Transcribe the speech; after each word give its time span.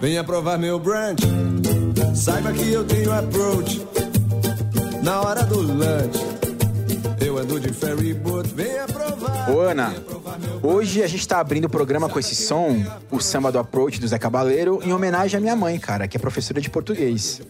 Venha 0.00 0.22
provar 0.24 0.58
meu 0.58 0.78
brunch. 0.78 1.22
Saiba 2.14 2.52
que 2.52 2.72
eu 2.72 2.84
tenho 2.84 3.12
approach. 3.12 3.86
Na 5.02 5.20
hora 5.20 5.44
do 5.44 5.60
lunch. 5.60 6.18
Eu 7.20 7.38
ando 7.38 7.58
de 7.58 7.72
ferry 7.72 8.14
boat. 8.14 8.48
Venha 8.54 8.86
provar. 8.86 9.50
Ô, 9.50 9.60
Ana, 9.60 9.94
hoje 10.62 11.02
a 11.02 11.06
gente 11.06 11.26
tá 11.26 11.40
abrindo 11.40 11.64
o 11.64 11.70
programa 11.70 12.08
com 12.08 12.18
esse 12.18 12.34
som, 12.34 12.84
o 13.10 13.20
samba 13.20 13.50
do 13.50 13.58
Approach 13.58 13.98
do 14.00 14.06
Zé 14.06 14.18
Cabaleiro, 14.18 14.80
em 14.84 14.92
homenagem 14.92 15.38
à 15.38 15.40
minha 15.40 15.56
mãe, 15.56 15.78
cara, 15.78 16.06
que 16.06 16.16
é 16.16 16.20
professora 16.20 16.60
de 16.60 16.68
português. 16.68 17.40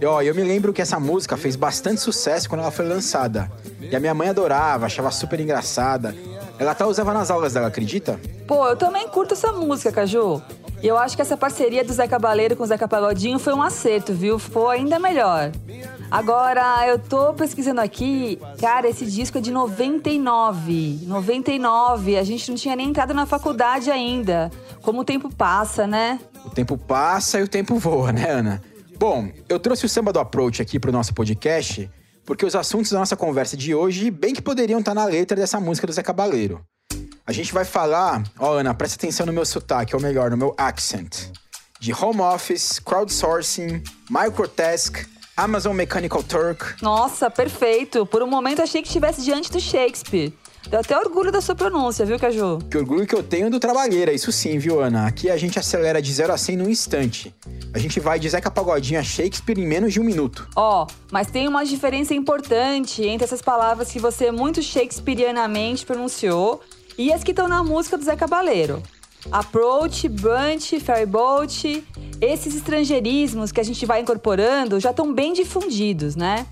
E, 0.00 0.06
ó, 0.06 0.22
eu 0.22 0.34
me 0.34 0.42
lembro 0.42 0.72
que 0.72 0.80
essa 0.80 1.00
música 1.00 1.36
fez 1.36 1.56
bastante 1.56 2.00
sucesso 2.00 2.48
quando 2.48 2.60
ela 2.60 2.70
foi 2.70 2.86
lançada. 2.86 3.50
E 3.80 3.94
a 3.94 4.00
minha 4.00 4.14
mãe 4.14 4.28
adorava, 4.28 4.86
achava 4.86 5.10
super 5.10 5.40
engraçada. 5.40 6.14
Ela 6.58 6.72
até 6.72 6.84
usava 6.84 7.12
nas 7.12 7.30
aulas 7.30 7.54
dela, 7.54 7.68
acredita? 7.68 8.18
Pô, 8.46 8.66
eu 8.66 8.76
também 8.76 9.08
curto 9.08 9.34
essa 9.34 9.52
música, 9.52 9.92
Caju. 9.92 10.42
E 10.80 10.86
eu 10.86 10.96
acho 10.96 11.16
que 11.16 11.22
essa 11.22 11.36
parceria 11.36 11.84
do 11.84 11.92
Zé 11.92 12.06
Cabaleiro 12.06 12.54
com 12.54 12.62
o 12.62 12.66
Zeca 12.66 12.86
Pagodinho 12.86 13.38
foi 13.38 13.52
um 13.52 13.62
acerto, 13.62 14.12
viu? 14.12 14.38
Ficou 14.38 14.68
ainda 14.68 14.98
melhor. 14.98 15.50
Agora, 16.08 16.86
eu 16.86 16.98
tô 16.98 17.34
pesquisando 17.34 17.80
aqui, 17.80 18.38
cara, 18.60 18.88
esse 18.88 19.04
disco 19.04 19.38
é 19.38 19.40
de 19.40 19.50
99. 19.50 21.00
99, 21.02 22.16
a 22.16 22.22
gente 22.22 22.48
não 22.48 22.56
tinha 22.56 22.76
nem 22.76 22.90
entrado 22.90 23.12
na 23.12 23.26
faculdade 23.26 23.90
ainda. 23.90 24.50
Como 24.80 25.00
o 25.00 25.04
tempo 25.04 25.34
passa, 25.34 25.86
né? 25.86 26.20
O 26.44 26.50
tempo 26.50 26.78
passa 26.78 27.40
e 27.40 27.42
o 27.42 27.48
tempo 27.48 27.76
voa, 27.76 28.12
né, 28.12 28.30
Ana? 28.30 28.62
Bom, 28.96 29.28
eu 29.48 29.58
trouxe 29.58 29.84
o 29.84 29.88
samba 29.88 30.12
do 30.12 30.20
Approach 30.20 30.62
aqui 30.62 30.78
pro 30.78 30.92
nosso 30.92 31.12
podcast, 31.12 31.90
porque 32.24 32.46
os 32.46 32.54
assuntos 32.54 32.92
da 32.92 33.00
nossa 33.00 33.16
conversa 33.16 33.56
de 33.56 33.74
hoje 33.74 34.10
bem 34.10 34.32
que 34.32 34.42
poderiam 34.42 34.78
estar 34.78 34.94
na 34.94 35.04
letra 35.04 35.36
dessa 35.36 35.58
música 35.58 35.86
do 35.86 35.92
Zé 35.92 36.02
Cabaleiro. 36.02 36.64
A 37.28 37.32
gente 37.32 37.52
vai 37.52 37.66
falar, 37.66 38.22
ó, 38.38 38.54
Ana, 38.54 38.72
presta 38.72 38.96
atenção 38.96 39.26
no 39.26 39.34
meu 39.34 39.44
sotaque, 39.44 39.94
ou 39.94 40.00
melhor, 40.00 40.30
no 40.30 40.36
meu 40.38 40.54
accent. 40.56 41.30
De 41.78 41.92
home 41.92 42.22
office, 42.22 42.78
crowdsourcing, 42.78 43.82
microtask, 44.08 45.06
Amazon 45.36 45.76
Mechanical 45.76 46.22
Turk. 46.22 46.82
Nossa, 46.82 47.30
perfeito. 47.30 48.06
Por 48.06 48.22
um 48.22 48.26
momento 48.26 48.62
achei 48.62 48.80
que 48.80 48.88
estivesse 48.88 49.22
diante 49.22 49.52
do 49.52 49.60
Shakespeare. 49.60 50.32
Deu 50.70 50.80
até 50.80 50.98
orgulho 50.98 51.30
da 51.30 51.42
sua 51.42 51.54
pronúncia, 51.54 52.06
viu, 52.06 52.18
Caju? 52.18 52.60
Que 52.70 52.78
orgulho 52.78 53.06
que 53.06 53.14
eu 53.14 53.22
tenho 53.22 53.50
do 53.50 53.60
trabalheira, 53.60 54.10
isso 54.10 54.32
sim, 54.32 54.58
viu, 54.58 54.80
Ana? 54.80 55.06
Aqui 55.06 55.28
a 55.28 55.36
gente 55.36 55.58
acelera 55.58 56.00
de 56.00 56.10
0 56.10 56.32
a 56.32 56.38
100 56.38 56.56
num 56.56 56.70
instante. 56.70 57.34
A 57.74 57.78
gente 57.78 58.00
vai 58.00 58.18
de 58.18 58.26
Zeca 58.30 58.50
Pagodinho 58.50 58.98
a 58.98 59.02
Shakespeare 59.02 59.60
em 59.60 59.66
menos 59.66 59.92
de 59.92 60.00
um 60.00 60.04
minuto. 60.04 60.48
Ó, 60.56 60.86
mas 61.12 61.30
tem 61.30 61.46
uma 61.46 61.62
diferença 61.66 62.14
importante 62.14 63.02
entre 63.02 63.24
essas 63.24 63.42
palavras 63.42 63.90
que 63.90 63.98
você 63.98 64.30
muito 64.30 64.62
shakespearianamente 64.62 65.84
pronunciou 65.84 66.62
e 66.98 67.12
as 67.12 67.22
que 67.22 67.30
estão 67.30 67.46
na 67.46 67.62
música 67.62 67.96
do 67.96 68.04
Zé 68.04 68.16
Cabaleiro. 68.16 68.82
Approach, 69.30 70.08
brunch, 70.08 70.80
ferryboat, 70.80 71.84
esses 72.20 72.56
estrangeirismos 72.56 73.52
que 73.52 73.60
a 73.60 73.64
gente 73.64 73.86
vai 73.86 74.00
incorporando 74.00 74.80
já 74.80 74.90
estão 74.90 75.14
bem 75.14 75.32
difundidos, 75.32 76.16
né? 76.16 76.46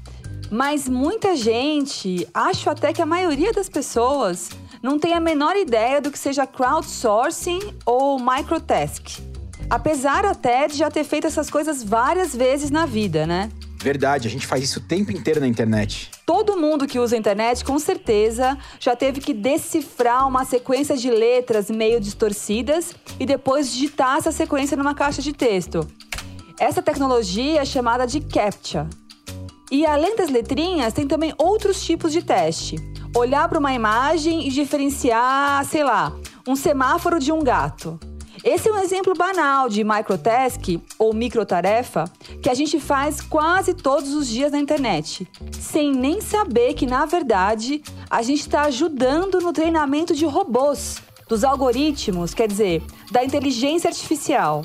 Mas 0.50 0.88
muita 0.88 1.34
gente, 1.34 2.26
acho 2.32 2.70
até 2.70 2.92
que 2.92 3.02
a 3.02 3.06
maioria 3.06 3.52
das 3.52 3.68
pessoas, 3.68 4.50
não 4.80 4.98
tem 4.98 5.14
a 5.14 5.20
menor 5.20 5.56
ideia 5.56 6.00
do 6.00 6.10
que 6.10 6.18
seja 6.18 6.46
crowdsourcing 6.46 7.58
ou 7.84 8.18
microtask. 8.18 9.20
Apesar 9.68 10.24
até 10.24 10.68
de 10.68 10.76
já 10.76 10.88
ter 10.88 11.02
feito 11.02 11.26
essas 11.26 11.50
coisas 11.50 11.82
várias 11.82 12.34
vezes 12.34 12.70
na 12.70 12.86
vida, 12.86 13.26
né? 13.26 13.50
Verdade, 13.86 14.26
a 14.26 14.30
gente 14.32 14.48
faz 14.48 14.64
isso 14.64 14.80
o 14.80 14.82
tempo 14.82 15.12
inteiro 15.12 15.38
na 15.38 15.46
internet. 15.46 16.10
Todo 16.26 16.56
mundo 16.56 16.88
que 16.88 16.98
usa 16.98 17.14
a 17.14 17.18
internet, 17.20 17.64
com 17.64 17.78
certeza, 17.78 18.58
já 18.80 18.96
teve 18.96 19.20
que 19.20 19.32
decifrar 19.32 20.26
uma 20.26 20.44
sequência 20.44 20.96
de 20.96 21.08
letras 21.08 21.70
meio 21.70 22.00
distorcidas 22.00 22.96
e 23.20 23.24
depois 23.24 23.72
digitar 23.72 24.16
essa 24.16 24.32
sequência 24.32 24.76
numa 24.76 24.92
caixa 24.92 25.22
de 25.22 25.32
texto. 25.32 25.86
Essa 26.58 26.82
tecnologia 26.82 27.60
é 27.60 27.64
chamada 27.64 28.08
de 28.08 28.18
CAPTCHA. 28.18 28.90
E 29.70 29.86
além 29.86 30.16
das 30.16 30.30
letrinhas, 30.30 30.92
tem 30.92 31.06
também 31.06 31.32
outros 31.38 31.84
tipos 31.84 32.12
de 32.12 32.24
teste. 32.24 32.74
Olhar 33.14 33.48
para 33.48 33.60
uma 33.60 33.72
imagem 33.72 34.48
e 34.48 34.50
diferenciar, 34.50 35.64
sei 35.64 35.84
lá, 35.84 36.12
um 36.44 36.56
semáforo 36.56 37.20
de 37.20 37.30
um 37.30 37.38
gato. 37.40 38.00
Esse 38.46 38.68
é 38.68 38.72
um 38.72 38.78
exemplo 38.78 39.12
banal 39.12 39.68
de 39.68 39.82
microtask 39.82 40.62
ou 41.00 41.12
microtarefa 41.12 42.04
que 42.40 42.48
a 42.48 42.54
gente 42.54 42.78
faz 42.78 43.20
quase 43.20 43.74
todos 43.74 44.14
os 44.14 44.28
dias 44.28 44.52
na 44.52 44.60
internet, 44.60 45.26
sem 45.50 45.92
nem 45.92 46.20
saber 46.20 46.74
que, 46.74 46.86
na 46.86 47.04
verdade, 47.06 47.82
a 48.08 48.22
gente 48.22 48.42
está 48.42 48.62
ajudando 48.62 49.40
no 49.40 49.52
treinamento 49.52 50.14
de 50.14 50.24
robôs, 50.24 51.02
dos 51.28 51.42
algoritmos, 51.42 52.34
quer 52.34 52.46
dizer, 52.46 52.84
da 53.10 53.24
inteligência 53.24 53.88
artificial. 53.88 54.62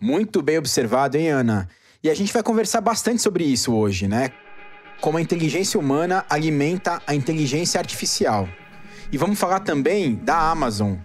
Muito 0.00 0.40
bem 0.40 0.56
observado, 0.56 1.18
hein, 1.18 1.28
Ana? 1.28 1.68
E 2.02 2.08
a 2.08 2.14
gente 2.14 2.32
vai 2.32 2.42
conversar 2.42 2.80
bastante 2.80 3.20
sobre 3.20 3.44
isso 3.44 3.74
hoje, 3.74 4.08
né? 4.08 4.32
Como 5.02 5.18
a 5.18 5.20
inteligência 5.20 5.78
humana 5.78 6.24
alimenta 6.30 7.02
a 7.06 7.14
inteligência 7.14 7.78
artificial. 7.78 8.48
E 9.12 9.18
vamos 9.18 9.38
falar 9.38 9.60
também 9.60 10.14
da 10.14 10.50
Amazon. 10.50 10.96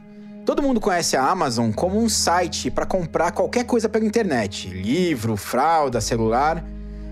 Todo 0.45 0.61
mundo 0.61 0.81
conhece 0.81 1.15
a 1.15 1.25
Amazon 1.25 1.71
como 1.71 1.97
um 1.97 2.09
site 2.09 2.69
para 2.69 2.85
comprar 2.85 3.31
qualquer 3.31 3.63
coisa 3.63 3.87
pela 3.87 4.05
internet: 4.05 4.67
livro, 4.69 5.37
fralda, 5.37 6.01
celular. 6.01 6.63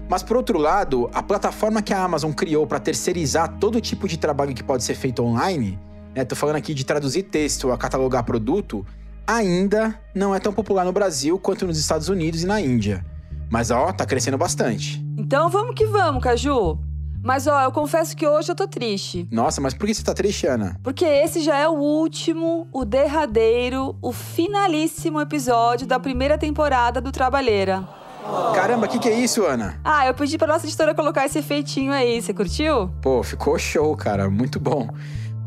Mas 0.09 0.21
por 0.21 0.35
outro 0.35 0.57
lado, 0.57 1.09
a 1.13 1.23
plataforma 1.23 1.81
que 1.81 1.93
a 1.93 2.03
Amazon 2.03 2.33
criou 2.33 2.67
para 2.67 2.81
terceirizar 2.81 3.57
todo 3.59 3.79
tipo 3.79 4.09
de 4.09 4.17
trabalho 4.17 4.53
que 4.53 4.61
pode 4.61 4.83
ser 4.83 4.95
feito 4.95 5.23
online, 5.23 5.79
né, 6.13 6.25
tô 6.25 6.35
falando 6.35 6.57
aqui 6.57 6.73
de 6.73 6.83
traduzir 6.83 7.23
texto 7.23 7.71
a 7.71 7.77
catalogar 7.77 8.25
produto, 8.25 8.85
ainda 9.25 9.97
não 10.13 10.35
é 10.35 10.39
tão 10.39 10.51
popular 10.51 10.83
no 10.83 10.91
Brasil 10.91 11.39
quanto 11.39 11.65
nos 11.65 11.79
Estados 11.79 12.09
Unidos 12.09 12.43
e 12.43 12.45
na 12.45 12.59
Índia. 12.59 13.05
Mas 13.49 13.71
ó, 13.71 13.93
tá 13.93 14.05
crescendo 14.05 14.37
bastante. 14.37 15.01
Então 15.17 15.49
vamos 15.49 15.75
que 15.75 15.85
vamos, 15.85 16.21
Caju. 16.21 16.90
Mas 17.23 17.47
ó, 17.47 17.61
eu 17.63 17.71
confesso 17.71 18.15
que 18.15 18.27
hoje 18.27 18.51
eu 18.51 18.55
tô 18.55 18.67
triste. 18.67 19.27
Nossa, 19.31 19.61
mas 19.61 19.73
por 19.73 19.85
que 19.85 19.93
você 19.93 20.03
tá 20.03 20.13
triste, 20.13 20.47
Ana? 20.47 20.77
Porque 20.83 21.05
esse 21.05 21.41
já 21.41 21.57
é 21.57 21.67
o 21.67 21.73
último, 21.73 22.67
o 22.73 22.83
derradeiro, 22.83 23.95
o 24.01 24.11
finalíssimo 24.11 25.21
episódio 25.21 25.85
da 25.85 25.99
primeira 25.99 26.37
temporada 26.37 26.99
do 26.99 27.11
Trabalheira. 27.11 27.87
Caramba, 28.55 28.85
o 28.85 28.89
que, 28.89 28.99
que 28.99 29.09
é 29.09 29.19
isso, 29.19 29.45
Ana? 29.45 29.79
Ah, 29.83 30.05
eu 30.07 30.13
pedi 30.13 30.37
pra 30.37 30.47
nossa 30.47 30.65
editora 30.65 30.93
colocar 30.93 31.25
esse 31.25 31.39
efeitinho 31.39 31.91
aí, 31.91 32.21
você 32.21 32.33
curtiu? 32.33 32.89
Pô, 33.01 33.23
ficou 33.23 33.57
show, 33.57 33.95
cara, 33.95 34.29
muito 34.29 34.59
bom. 34.59 34.87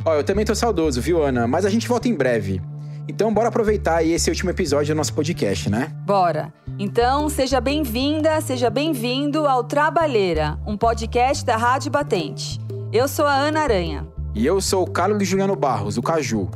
Ó, 0.05 0.15
eu 0.15 0.25
também 0.25 0.45
tô 0.45 0.55
saudoso, 0.55 1.01
viu, 1.01 1.23
Ana? 1.23 1.47
Mas 1.47 1.65
a 1.65 1.71
gente 1.71 1.89
volta 1.89 2.09
em 2.09 2.15
breve. 2.15 2.61
Então, 3.07 3.33
bora 3.33 3.49
aproveitar 3.49 3.97
aí 3.97 4.13
esse 4.13 4.31
último 4.31 4.51
episódio 4.51 4.95
do 4.95 4.97
nosso 4.97 5.13
podcast, 5.13 5.69
né? 5.69 5.93
Bora! 6.07 6.53
Então, 6.79 7.29
seja 7.29 7.61
bem-vinda, 7.61 8.41
seja 8.41 8.71
bem-vindo 8.71 9.47
ao 9.47 9.63
Trabalheira, 9.63 10.59
um 10.67 10.75
podcast 10.75 11.45
da 11.45 11.57
Rádio 11.57 11.91
Batente. 11.91 12.59
Eu 12.91 13.07
sou 13.07 13.27
a 13.27 13.35
Ana 13.35 13.61
Aranha. 13.61 14.09
E 14.35 14.47
eu 14.47 14.59
sou 14.59 14.85
o 14.85 14.91
Carlos 14.91 15.29
Juliano 15.29 15.55
Barros, 15.55 15.99
o 15.99 16.03
Caju. 16.03 16.51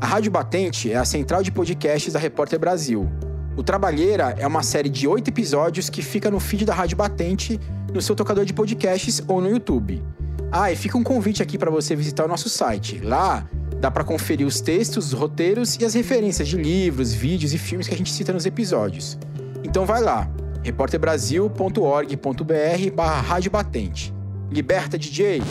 A 0.00 0.06
Rádio 0.06 0.32
Batente 0.32 0.90
é 0.90 0.96
a 0.96 1.04
central 1.04 1.40
de 1.40 1.52
podcasts 1.52 2.12
da 2.12 2.18
Repórter 2.18 2.58
Brasil. 2.58 3.08
O 3.56 3.62
Trabalheira 3.62 4.34
é 4.38 4.46
uma 4.46 4.64
série 4.64 4.88
de 4.88 5.06
oito 5.06 5.28
episódios 5.28 5.88
que 5.88 6.02
fica 6.02 6.32
no 6.32 6.40
feed 6.40 6.64
da 6.64 6.74
Rádio 6.74 6.96
Batente, 6.96 7.60
no 7.94 8.02
seu 8.02 8.16
tocador 8.16 8.44
de 8.44 8.52
podcasts 8.52 9.22
ou 9.28 9.40
no 9.40 9.48
YouTube. 9.48 10.02
Ah, 10.50 10.72
e 10.72 10.76
fica 10.76 10.98
um 10.98 11.04
convite 11.04 11.42
aqui 11.42 11.56
para 11.56 11.70
você 11.70 11.94
visitar 11.94 12.24
o 12.24 12.28
nosso 12.28 12.48
site. 12.48 12.98
Lá 12.98 13.46
dá 13.82 13.90
para 13.90 14.04
conferir 14.04 14.46
os 14.46 14.60
textos, 14.60 15.08
os 15.08 15.12
roteiros 15.12 15.74
e 15.74 15.84
as 15.84 15.92
referências 15.92 16.46
de 16.46 16.56
livros, 16.56 17.12
vídeos 17.12 17.52
e 17.52 17.58
filmes 17.58 17.88
que 17.88 17.94
a 17.94 17.98
gente 17.98 18.12
cita 18.12 18.32
nos 18.32 18.46
episódios. 18.46 19.18
Então 19.64 19.84
vai 19.84 20.00
lá, 20.00 20.30
repórterbrasil.org.br 20.62 22.90
barra 22.94 23.20
Rádio 23.20 23.50
Batente. 23.50 24.14
Liberta, 24.52 24.96
DJ! 24.96 25.42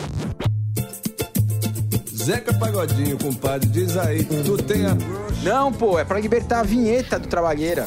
Zeca 2.10 2.54
Pagodinho, 2.54 3.18
compadre, 3.18 3.68
diz 3.68 3.98
aí, 3.98 4.24
tu 4.24 4.56
tem 4.56 4.86
a 4.86 4.96
Não, 5.42 5.70
pô, 5.70 5.98
é 5.98 6.04
pra 6.04 6.18
libertar 6.18 6.60
a 6.60 6.62
vinheta 6.62 7.18
do 7.18 7.28
Trabalheira. 7.28 7.86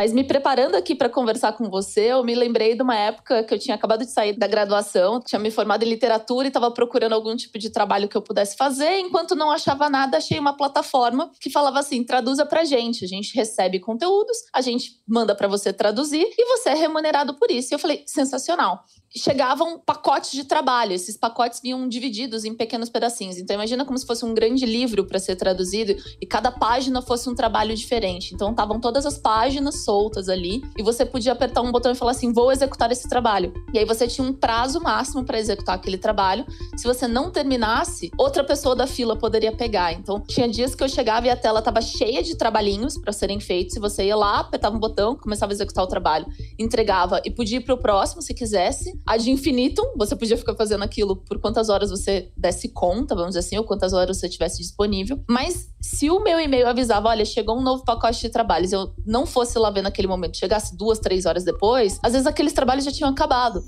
Mas 0.00 0.14
me 0.14 0.24
preparando 0.24 0.76
aqui 0.76 0.94
para 0.94 1.10
conversar 1.10 1.52
com 1.52 1.68
você, 1.68 2.12
eu 2.12 2.24
me 2.24 2.34
lembrei 2.34 2.74
de 2.74 2.82
uma 2.82 2.96
época 2.96 3.44
que 3.44 3.52
eu 3.52 3.58
tinha 3.58 3.74
acabado 3.74 4.02
de 4.02 4.10
sair 4.10 4.32
da 4.32 4.46
graduação, 4.46 5.20
tinha 5.20 5.38
me 5.38 5.50
formado 5.50 5.82
em 5.82 5.90
literatura 5.90 6.46
e 6.46 6.48
estava 6.48 6.70
procurando 6.70 7.12
algum 7.12 7.36
tipo 7.36 7.58
de 7.58 7.68
trabalho 7.68 8.08
que 8.08 8.16
eu 8.16 8.22
pudesse 8.22 8.56
fazer. 8.56 8.98
Enquanto 8.98 9.36
não 9.36 9.50
achava 9.50 9.90
nada, 9.90 10.16
achei 10.16 10.38
uma 10.38 10.56
plataforma 10.56 11.30
que 11.38 11.50
falava 11.50 11.80
assim: 11.80 12.02
traduza 12.02 12.46
para 12.46 12.64
gente. 12.64 13.04
A 13.04 13.08
gente 13.08 13.34
recebe 13.34 13.78
conteúdos, 13.78 14.38
a 14.54 14.62
gente 14.62 14.92
manda 15.06 15.34
para 15.34 15.46
você 15.46 15.70
traduzir 15.70 16.26
e 16.38 16.44
você 16.46 16.70
é 16.70 16.74
remunerado 16.74 17.34
por 17.34 17.50
isso. 17.50 17.70
E 17.70 17.74
eu 17.74 17.78
falei: 17.78 18.02
sensacional. 18.06 18.82
Chegavam 19.16 19.78
pacotes 19.78 20.30
de 20.30 20.44
trabalho. 20.44 20.92
Esses 20.92 21.16
pacotes 21.16 21.60
vinham 21.60 21.88
divididos 21.88 22.44
em 22.44 22.54
pequenos 22.54 22.88
pedacinhos. 22.88 23.38
Então 23.38 23.54
imagina 23.54 23.84
como 23.84 23.98
se 23.98 24.06
fosse 24.06 24.24
um 24.24 24.32
grande 24.32 24.64
livro 24.64 25.04
para 25.04 25.18
ser 25.18 25.36
traduzido 25.36 25.96
e 26.20 26.26
cada 26.26 26.52
página 26.52 27.02
fosse 27.02 27.28
um 27.28 27.34
trabalho 27.34 27.74
diferente. 27.74 28.34
Então 28.34 28.50
estavam 28.50 28.80
todas 28.80 29.04
as 29.04 29.18
páginas 29.18 29.84
soltas 29.84 30.28
ali 30.28 30.62
e 30.78 30.82
você 30.82 31.04
podia 31.04 31.32
apertar 31.32 31.60
um 31.60 31.72
botão 31.72 31.90
e 31.90 31.94
falar 31.94 32.12
assim: 32.12 32.32
"Vou 32.32 32.52
executar 32.52 32.90
esse 32.92 33.08
trabalho". 33.08 33.52
E 33.74 33.78
aí 33.78 33.84
você 33.84 34.06
tinha 34.06 34.26
um 34.26 34.32
prazo 34.32 34.80
máximo 34.80 35.24
para 35.24 35.38
executar 35.38 35.74
aquele 35.74 35.98
trabalho. 35.98 36.46
Se 36.76 36.84
você 36.84 37.08
não 37.08 37.30
terminasse, 37.30 38.10
outra 38.16 38.44
pessoa 38.44 38.76
da 38.76 38.86
fila 38.86 39.16
poderia 39.16 39.52
pegar. 39.52 39.92
Então 39.92 40.20
tinha 40.20 40.48
dias 40.48 40.74
que 40.74 40.84
eu 40.84 40.88
chegava 40.88 41.26
e 41.26 41.30
a 41.30 41.36
tela 41.36 41.58
estava 41.58 41.80
cheia 41.80 42.22
de 42.22 42.36
trabalhinhos 42.36 42.96
para 42.96 43.12
serem 43.12 43.40
feitos. 43.40 43.74
Se 43.74 43.80
você 43.80 44.04
ia 44.04 44.16
lá, 44.16 44.40
apertava 44.40 44.76
um 44.76 44.80
botão, 44.80 45.16
começava 45.16 45.52
a 45.52 45.54
executar 45.54 45.84
o 45.84 45.88
trabalho, 45.88 46.26
entregava 46.58 47.20
e 47.24 47.30
podia 47.30 47.58
ir 47.58 47.62
para 47.62 47.74
o 47.74 47.78
próximo 47.78 48.22
se 48.22 48.32
quisesse. 48.32 48.99
A 49.06 49.16
de 49.16 49.30
infinitum, 49.30 49.94
você 49.96 50.14
podia 50.14 50.36
ficar 50.36 50.54
fazendo 50.54 50.82
aquilo 50.84 51.16
por 51.16 51.38
quantas 51.40 51.68
horas 51.68 51.90
você 51.90 52.30
desse 52.36 52.68
conta, 52.68 53.14
vamos 53.14 53.30
dizer 53.30 53.40
assim, 53.40 53.58
ou 53.58 53.64
quantas 53.64 53.92
horas 53.92 54.18
você 54.18 54.28
tivesse 54.28 54.58
disponível. 54.58 55.22
Mas 55.28 55.68
se 55.80 56.10
o 56.10 56.20
meu 56.20 56.38
e-mail 56.38 56.68
avisava, 56.68 57.08
olha, 57.08 57.24
chegou 57.24 57.58
um 57.58 57.62
novo 57.62 57.84
pacote 57.84 58.20
de 58.20 58.28
trabalhos, 58.28 58.72
eu 58.72 58.92
não 59.04 59.26
fosse 59.26 59.58
lá 59.58 59.70
ver 59.70 59.82
naquele 59.82 60.08
momento, 60.08 60.36
chegasse 60.36 60.76
duas, 60.76 60.98
três 60.98 61.26
horas 61.26 61.44
depois, 61.44 61.98
às 62.02 62.12
vezes 62.12 62.26
aqueles 62.26 62.52
trabalhos 62.52 62.84
já 62.84 62.92
tinham 62.92 63.10
acabado. 63.10 63.64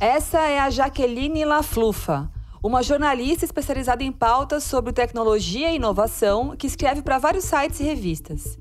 Essa 0.00 0.40
é 0.40 0.58
a 0.58 0.70
Jaqueline 0.70 1.44
Laflufa, 1.44 2.30
uma 2.62 2.82
jornalista 2.82 3.44
especializada 3.44 4.02
em 4.02 4.10
pautas 4.10 4.64
sobre 4.64 4.92
tecnologia 4.92 5.70
e 5.70 5.76
inovação 5.76 6.56
que 6.56 6.66
escreve 6.66 7.02
para 7.02 7.18
vários 7.18 7.44
sites 7.44 7.80
e 7.80 7.84
revistas. 7.84 8.58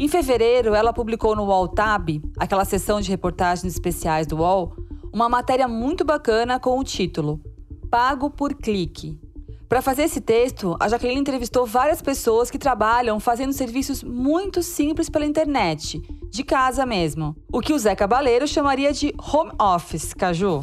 Em 0.00 0.06
fevereiro, 0.06 0.74
ela 0.74 0.92
publicou 0.92 1.34
no 1.34 1.44
Wall 1.44 1.66
Tab, 1.68 2.08
aquela 2.38 2.64
seção 2.64 3.00
de 3.00 3.10
reportagens 3.10 3.72
especiais 3.72 4.26
do 4.26 4.36
Wall, 4.36 4.76
uma 5.12 5.28
matéria 5.28 5.66
muito 5.66 6.04
bacana 6.04 6.58
com 6.58 6.78
o 6.78 6.84
título 6.84 7.40
Pago 7.90 8.30
por 8.30 8.54
Clique. 8.54 9.18
Para 9.68 9.82
fazer 9.82 10.04
esse 10.04 10.20
texto, 10.20 10.76
a 10.80 10.88
Jaqueline 10.88 11.20
entrevistou 11.20 11.66
várias 11.66 12.00
pessoas 12.00 12.50
que 12.50 12.58
trabalham 12.58 13.20
fazendo 13.20 13.52
serviços 13.52 14.02
muito 14.02 14.62
simples 14.62 15.10
pela 15.10 15.26
internet, 15.26 16.00
de 16.30 16.42
casa 16.42 16.86
mesmo. 16.86 17.36
O 17.52 17.60
que 17.60 17.74
o 17.74 17.78
Zé 17.78 17.94
Cabaleiro 17.94 18.48
chamaria 18.48 18.92
de 18.92 19.14
home 19.32 19.52
office, 19.60 20.14
Caju. 20.14 20.62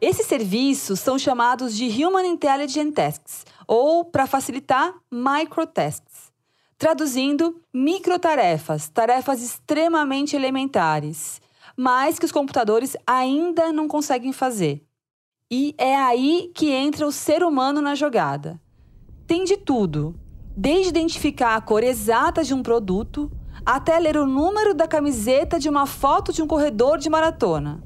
Esses 0.00 0.26
serviços 0.26 1.00
são 1.00 1.18
chamados 1.18 1.76
de 1.76 2.04
Human 2.04 2.26
Intelligent 2.26 2.92
Tasks, 2.92 3.46
ou, 3.66 4.04
para 4.04 4.26
facilitar, 4.26 4.92
microtasks. 5.10 6.32
Traduzindo, 6.78 7.60
microtarefas, 7.72 8.88
tarefas 8.88 9.42
extremamente 9.42 10.36
elementares, 10.36 11.40
mas 11.76 12.18
que 12.18 12.24
os 12.24 12.32
computadores 12.32 12.96
ainda 13.06 13.72
não 13.72 13.86
conseguem 13.86 14.32
fazer. 14.32 14.86
E 15.50 15.74
é 15.78 15.94
aí 15.94 16.50
que 16.54 16.70
entra 16.70 17.06
o 17.06 17.12
ser 17.12 17.42
humano 17.42 17.80
na 17.80 17.94
jogada. 17.94 18.60
Tem 19.26 19.44
de 19.44 19.56
tudo, 19.56 20.18
desde 20.56 20.88
identificar 20.88 21.54
a 21.54 21.60
cor 21.60 21.84
exata 21.84 22.42
de 22.42 22.54
um 22.54 22.62
produto 22.62 23.30
até 23.64 23.98
ler 23.98 24.16
o 24.16 24.26
número 24.26 24.74
da 24.74 24.88
camiseta 24.88 25.58
de 25.58 25.68
uma 25.68 25.86
foto 25.86 26.32
de 26.32 26.42
um 26.42 26.46
corredor 26.46 26.98
de 26.98 27.10
maratona. 27.10 27.82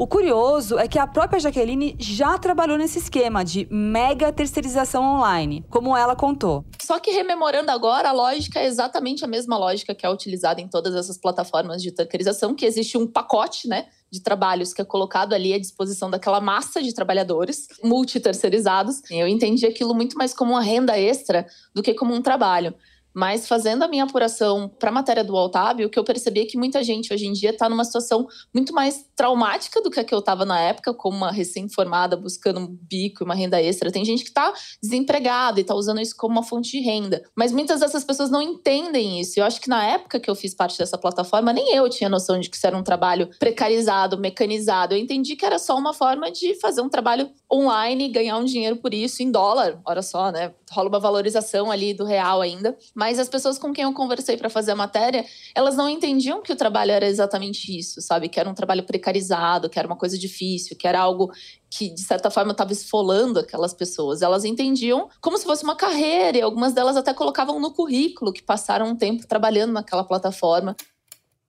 O 0.00 0.06
curioso 0.06 0.78
é 0.78 0.86
que 0.86 0.96
a 0.96 1.08
própria 1.08 1.40
Jaqueline 1.40 1.96
já 1.98 2.38
trabalhou 2.38 2.78
nesse 2.78 3.00
esquema 3.00 3.44
de 3.44 3.66
mega 3.68 4.32
terceirização 4.32 5.02
online, 5.02 5.66
como 5.68 5.96
ela 5.96 6.14
contou. 6.14 6.64
Só 6.80 7.00
que 7.00 7.10
rememorando 7.10 7.72
agora, 7.72 8.10
a 8.10 8.12
lógica 8.12 8.60
é 8.60 8.66
exatamente 8.66 9.24
a 9.24 9.26
mesma 9.26 9.58
lógica 9.58 9.92
que 9.96 10.06
é 10.06 10.08
utilizada 10.08 10.60
em 10.60 10.68
todas 10.68 10.94
essas 10.94 11.18
plataformas 11.18 11.82
de 11.82 11.90
terceirização, 11.90 12.54
que 12.54 12.64
existe 12.64 12.96
um 12.96 13.08
pacote, 13.08 13.66
né, 13.66 13.88
de 14.08 14.22
trabalhos 14.22 14.72
que 14.72 14.80
é 14.80 14.84
colocado 14.84 15.32
ali 15.32 15.52
à 15.52 15.58
disposição 15.58 16.08
daquela 16.08 16.40
massa 16.40 16.80
de 16.80 16.94
trabalhadores 16.94 17.66
multi-terceirizados. 17.82 19.02
Eu 19.10 19.26
entendi 19.26 19.66
aquilo 19.66 19.96
muito 19.96 20.16
mais 20.16 20.32
como 20.32 20.52
uma 20.52 20.62
renda 20.62 20.96
extra 20.96 21.44
do 21.74 21.82
que 21.82 21.92
como 21.92 22.14
um 22.14 22.22
trabalho. 22.22 22.72
Mas 23.18 23.48
fazendo 23.48 23.82
a 23.82 23.88
minha 23.88 24.04
apuração 24.04 24.68
para 24.68 24.90
a 24.90 24.92
matéria 24.92 25.24
do 25.24 25.36
Altab, 25.36 25.84
o 25.84 25.90
que 25.90 25.98
eu 25.98 26.04
percebi 26.04 26.42
é 26.42 26.46
que 26.46 26.56
muita 26.56 26.84
gente 26.84 27.12
hoje 27.12 27.26
em 27.26 27.32
dia 27.32 27.50
está 27.50 27.68
numa 27.68 27.84
situação 27.84 28.28
muito 28.54 28.72
mais 28.72 29.04
traumática 29.16 29.82
do 29.82 29.90
que 29.90 29.98
a 29.98 30.04
que 30.04 30.14
eu 30.14 30.20
estava 30.20 30.44
na 30.44 30.60
época, 30.60 30.94
como 30.94 31.16
uma 31.16 31.32
recém-formada 31.32 32.16
buscando 32.16 32.60
um 32.60 32.66
bico 32.68 33.20
e 33.20 33.24
uma 33.24 33.34
renda 33.34 33.60
extra. 33.60 33.90
Tem 33.90 34.04
gente 34.04 34.22
que 34.22 34.28
está 34.28 34.52
desempregada 34.80 35.58
e 35.58 35.62
está 35.62 35.74
usando 35.74 36.00
isso 36.00 36.14
como 36.16 36.36
uma 36.36 36.44
fonte 36.44 36.70
de 36.70 36.78
renda. 36.78 37.20
Mas 37.34 37.50
muitas 37.50 37.80
dessas 37.80 38.04
pessoas 38.04 38.30
não 38.30 38.40
entendem 38.40 39.20
isso. 39.20 39.40
Eu 39.40 39.44
acho 39.44 39.60
que 39.60 39.68
na 39.68 39.84
época 39.84 40.20
que 40.20 40.30
eu 40.30 40.36
fiz 40.36 40.54
parte 40.54 40.78
dessa 40.78 40.96
plataforma, 40.96 41.52
nem 41.52 41.74
eu 41.74 41.90
tinha 41.90 42.08
noção 42.08 42.38
de 42.38 42.48
que 42.48 42.56
isso 42.56 42.68
era 42.68 42.78
um 42.78 42.84
trabalho 42.84 43.28
precarizado, 43.40 44.16
mecanizado. 44.16 44.94
Eu 44.94 44.98
entendi 44.98 45.34
que 45.34 45.44
era 45.44 45.58
só 45.58 45.76
uma 45.76 45.92
forma 45.92 46.30
de 46.30 46.54
fazer 46.60 46.82
um 46.82 46.88
trabalho 46.88 47.28
online 47.52 48.04
e 48.04 48.12
ganhar 48.12 48.38
um 48.38 48.44
dinheiro 48.44 48.76
por 48.76 48.94
isso 48.94 49.24
em 49.24 49.32
dólar. 49.32 49.80
Olha 49.84 50.02
só, 50.02 50.30
né? 50.30 50.54
Rola 50.70 50.88
uma 50.88 51.00
valorização 51.00 51.70
ali 51.70 51.94
do 51.94 52.04
real 52.04 52.40
ainda. 52.40 52.76
Mas 52.94 53.18
as 53.18 53.28
pessoas 53.28 53.58
com 53.58 53.72
quem 53.72 53.84
eu 53.84 53.92
conversei 53.92 54.36
para 54.36 54.50
fazer 54.50 54.72
a 54.72 54.76
matéria, 54.76 55.24
elas 55.54 55.76
não 55.76 55.88
entendiam 55.88 56.42
que 56.42 56.52
o 56.52 56.56
trabalho 56.56 56.92
era 56.92 57.06
exatamente 57.06 57.76
isso, 57.76 58.00
sabe? 58.00 58.28
Que 58.28 58.38
era 58.38 58.48
um 58.48 58.54
trabalho 58.54 58.84
precarizado, 58.84 59.68
que 59.68 59.78
era 59.78 59.86
uma 59.86 59.96
coisa 59.96 60.18
difícil, 60.18 60.76
que 60.76 60.86
era 60.86 61.00
algo 61.00 61.30
que 61.70 61.90
de 61.90 62.00
certa 62.00 62.30
forma 62.30 62.52
estava 62.52 62.72
esfolando 62.72 63.40
aquelas 63.40 63.74
pessoas. 63.74 64.22
Elas 64.22 64.44
entendiam 64.44 65.08
como 65.20 65.36
se 65.38 65.44
fosse 65.44 65.64
uma 65.64 65.76
carreira 65.76 66.38
e 66.38 66.42
algumas 66.42 66.72
delas 66.72 66.96
até 66.96 67.12
colocavam 67.12 67.60
no 67.60 67.72
currículo 67.72 68.32
que 68.32 68.42
passaram 68.42 68.88
um 68.88 68.96
tempo 68.96 69.26
trabalhando 69.26 69.72
naquela 69.72 70.04
plataforma. 70.04 70.74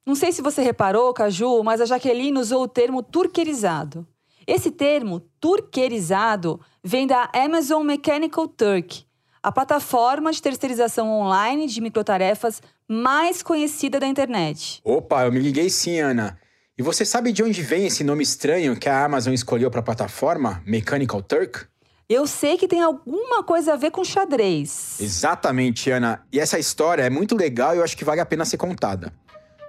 Não 0.05 0.15
sei 0.15 0.31
se 0.31 0.41
você 0.41 0.61
reparou, 0.61 1.13
Caju, 1.13 1.63
mas 1.63 1.79
a 1.81 1.85
Jaqueline 1.85 2.39
usou 2.39 2.63
o 2.63 2.67
termo 2.67 3.03
turquerizado. 3.03 4.07
Esse 4.47 4.71
termo, 4.71 5.19
turquerizado, 5.39 6.59
vem 6.83 7.05
da 7.05 7.29
Amazon 7.35 7.85
Mechanical 7.85 8.47
Turk, 8.47 9.05
a 9.41 9.51
plataforma 9.51 10.31
de 10.31 10.41
terceirização 10.41 11.09
online 11.09 11.67
de 11.67 11.81
microtarefas 11.81 12.61
mais 12.87 13.41
conhecida 13.41 13.99
da 13.99 14.07
internet. 14.07 14.81
Opa, 14.83 15.25
eu 15.25 15.31
me 15.31 15.39
liguei 15.39 15.69
sim, 15.69 15.99
Ana. 15.99 16.37
E 16.77 16.81
você 16.81 17.03
sabe 17.03 17.31
de 17.31 17.43
onde 17.43 17.61
vem 17.61 17.85
esse 17.85 18.03
nome 18.03 18.23
estranho 18.23 18.75
que 18.77 18.87
a 18.87 19.03
Amazon 19.03 19.33
escolheu 19.33 19.69
para 19.69 19.81
a 19.81 19.83
plataforma, 19.83 20.63
Mechanical 20.65 21.21
Turk? 21.21 21.65
Eu 22.07 22.25
sei 22.25 22.57
que 22.57 22.67
tem 22.67 22.81
alguma 22.81 23.43
coisa 23.43 23.73
a 23.73 23.75
ver 23.75 23.91
com 23.91 24.03
xadrez. 24.03 24.99
Exatamente, 24.99 25.91
Ana. 25.91 26.23
E 26.31 26.39
essa 26.39 26.57
história 26.57 27.03
é 27.03 27.09
muito 27.09 27.35
legal 27.35 27.75
e 27.75 27.77
eu 27.77 27.83
acho 27.83 27.95
que 27.95 28.05
vale 28.05 28.21
a 28.21 28.25
pena 28.25 28.45
ser 28.45 28.57
contada. 28.57 29.13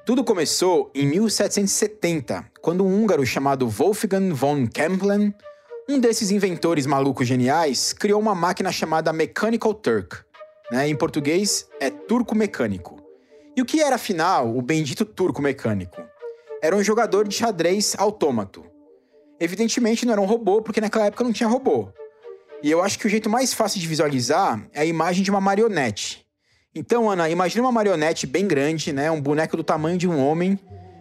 Tudo 0.06 0.24
começou 0.24 0.90
em 0.94 1.06
1770, 1.06 2.46
quando 2.62 2.84
um 2.84 3.02
húngaro 3.02 3.26
chamado 3.26 3.68
Wolfgang 3.68 4.32
von 4.32 4.66
Kempelen 4.66 5.34
um 5.90 5.98
desses 5.98 6.30
inventores 6.30 6.86
malucos 6.86 7.26
geniais 7.26 7.92
criou 7.92 8.20
uma 8.20 8.32
máquina 8.32 8.70
chamada 8.70 9.12
Mechanical 9.12 9.74
Turk. 9.74 10.18
Né? 10.70 10.88
Em 10.88 10.94
português, 10.94 11.66
é 11.80 11.90
turco 11.90 12.32
mecânico. 12.32 13.02
E 13.56 13.60
o 13.60 13.64
que 13.64 13.82
era, 13.82 13.96
afinal, 13.96 14.56
o 14.56 14.62
bendito 14.62 15.04
turco 15.04 15.42
mecânico? 15.42 16.00
Era 16.62 16.76
um 16.76 16.82
jogador 16.82 17.26
de 17.26 17.34
xadrez 17.34 17.96
autômato. 17.98 18.64
Evidentemente 19.40 20.06
não 20.06 20.12
era 20.12 20.20
um 20.20 20.26
robô, 20.26 20.62
porque 20.62 20.80
naquela 20.80 21.06
época 21.06 21.24
não 21.24 21.32
tinha 21.32 21.48
robô. 21.48 21.88
E 22.62 22.70
eu 22.70 22.80
acho 22.80 22.96
que 22.96 23.08
o 23.08 23.10
jeito 23.10 23.28
mais 23.28 23.52
fácil 23.52 23.80
de 23.80 23.88
visualizar 23.88 24.64
é 24.72 24.82
a 24.82 24.84
imagem 24.84 25.24
de 25.24 25.30
uma 25.30 25.40
marionete. 25.40 26.24
Então, 26.72 27.10
Ana, 27.10 27.28
imagine 27.28 27.62
uma 27.62 27.72
marionete 27.72 28.28
bem 28.28 28.46
grande, 28.46 28.92
né? 28.92 29.10
Um 29.10 29.20
boneco 29.20 29.56
do 29.56 29.64
tamanho 29.64 29.98
de 29.98 30.06
um 30.06 30.24
homem, 30.24 30.56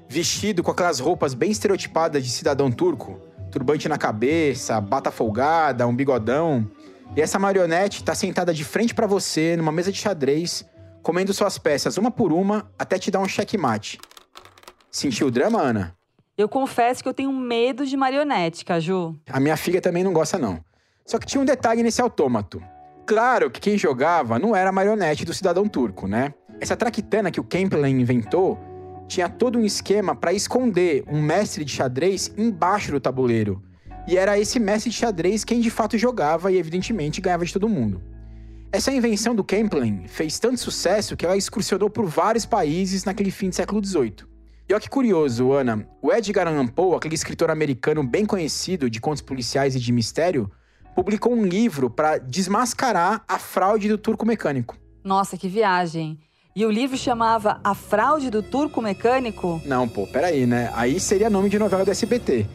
vestido 0.08 0.64
com 0.64 0.72
aquelas 0.72 1.00
roupas 1.00 1.36
bem 1.36 1.52
estereotipadas 1.52 2.24
de 2.24 2.32
cidadão 2.32 2.72
turco 2.72 3.29
turbante 3.50 3.90
na 3.90 3.98
cabeça, 3.98 4.80
bata 4.80 5.12
folgada, 5.12 5.88
um 5.88 5.96
bigodão. 5.96 6.70
E 7.16 7.22
essa 7.22 7.40
marionete 7.40 8.04
tá 8.04 8.14
sentada 8.14 8.54
de 8.54 8.64
frente 8.64 8.94
para 8.94 9.08
você 9.08 9.56
numa 9.58 9.72
mesa 9.72 9.92
de 9.92 9.98
xadrez, 9.98 10.66
comendo 11.02 11.34
suas 11.34 11.58
peças 11.58 11.98
uma 11.98 12.12
por 12.12 12.32
uma 12.32 12.70
até 12.78 13.00
te 13.00 13.10
dar 13.10 13.20
um 13.20 13.28
checkmate. 13.28 14.00
Sentiu 14.92 15.28
o 15.28 15.32
drama, 15.32 15.62
Ana? 15.62 15.96
Eu 16.38 16.48
confesso 16.48 17.04
que 17.04 17.10
eu 17.10 17.14
tenho 17.14 17.34
medo 17.34 17.86
de 17.86 17.98
marionete, 17.98 18.64
Caju. 18.64 19.16
A 19.30 19.40
minha 19.40 19.58
filha 19.58 19.82
também 19.82 20.04
não 20.04 20.14
gosta, 20.14 20.38
não. 20.38 20.64
Só 21.06 21.18
que 21.18 21.26
tinha 21.26 21.42
um 21.42 21.46
detalhe 21.46 21.84
nesse 21.84 22.02
autômato. 22.02 22.64
Claro 23.06 23.50
que 23.50 23.60
quem 23.60 23.78
jogava 23.78 24.38
não 24.38 24.56
era 24.56 24.70
a 24.70 24.72
marionete 24.72 25.26
do 25.26 25.34
cidadão 25.34 25.68
turco, 25.68 26.08
né? 26.08 26.34
Essa 26.62 26.78
traquitana 26.78 27.32
que 27.32 27.40
o 27.40 27.44
Kempelen 27.44 28.00
inventou 28.00 28.58
tinha 29.10 29.28
todo 29.28 29.58
um 29.58 29.66
esquema 29.66 30.16
para 30.16 30.32
esconder 30.32 31.04
um 31.08 31.20
mestre 31.20 31.66
de 31.66 31.72
xadrez 31.72 32.32
embaixo 32.38 32.92
do 32.92 33.00
tabuleiro. 33.00 33.62
E 34.08 34.16
era 34.16 34.40
esse 34.40 34.60
mestre 34.60 34.92
de 34.92 34.96
xadrez 34.96 35.44
quem 35.44 35.60
de 35.60 35.72
fato 35.72 35.98
jogava 35.98 36.52
e, 36.52 36.58
evidentemente, 36.58 37.20
ganhava 37.20 37.44
de 37.44 37.52
todo 37.52 37.68
mundo. 37.68 38.02
Essa 38.72 38.92
invenção 38.92 39.34
do 39.34 39.44
Kempelen 39.44 40.08
fez 40.08 40.38
tanto 40.38 40.60
sucesso 40.60 41.18
que 41.18 41.26
ela 41.26 41.36
excursionou 41.36 41.90
por 41.90 42.06
vários 42.06 42.46
países 42.46 43.04
naquele 43.04 43.32
fim 43.32 43.50
do 43.50 43.56
século 43.56 43.84
XVIII. 43.84 44.30
E 44.70 44.74
olha 44.74 44.80
que 44.80 44.88
curioso, 44.88 45.52
Ana, 45.52 45.88
o 46.00 46.14
Edgar 46.14 46.48
Allan 46.48 46.68
Poe, 46.68 46.96
aquele 46.96 47.16
escritor 47.16 47.50
americano 47.50 48.04
bem 48.04 48.28
conhecido 48.28 48.88
de 48.92 49.02
contos 49.02 49.24
policiais 49.24 49.76
e 49.76 49.80
de 49.80 49.92
mistério, 49.92 50.52
publicou 50.94 51.34
um 51.34 51.44
livro 51.44 51.90
para 51.90 52.20
desmascarar 52.20 53.24
a 53.28 53.40
fraude 53.40 53.90
do 53.90 53.98
turco 53.98 54.24
mecânico. 54.24 54.78
Nossa, 55.04 55.36
que 55.36 55.48
viagem! 55.48 56.20
E 56.60 56.66
o 56.66 56.70
livro 56.70 56.98
chamava 56.98 57.62
A 57.64 57.74
Fraude 57.74 58.30
do 58.30 58.44
Turco 58.44 58.82
Mecânico? 58.82 59.62
Não, 59.64 59.88
pô, 59.88 60.06
peraí, 60.06 60.46
né? 60.46 60.70
Aí 60.76 61.00
seria 61.00 61.30
nome 61.30 61.48
de 61.48 61.58
novela 61.58 61.86
do 61.86 61.92
SBT. 61.92 62.46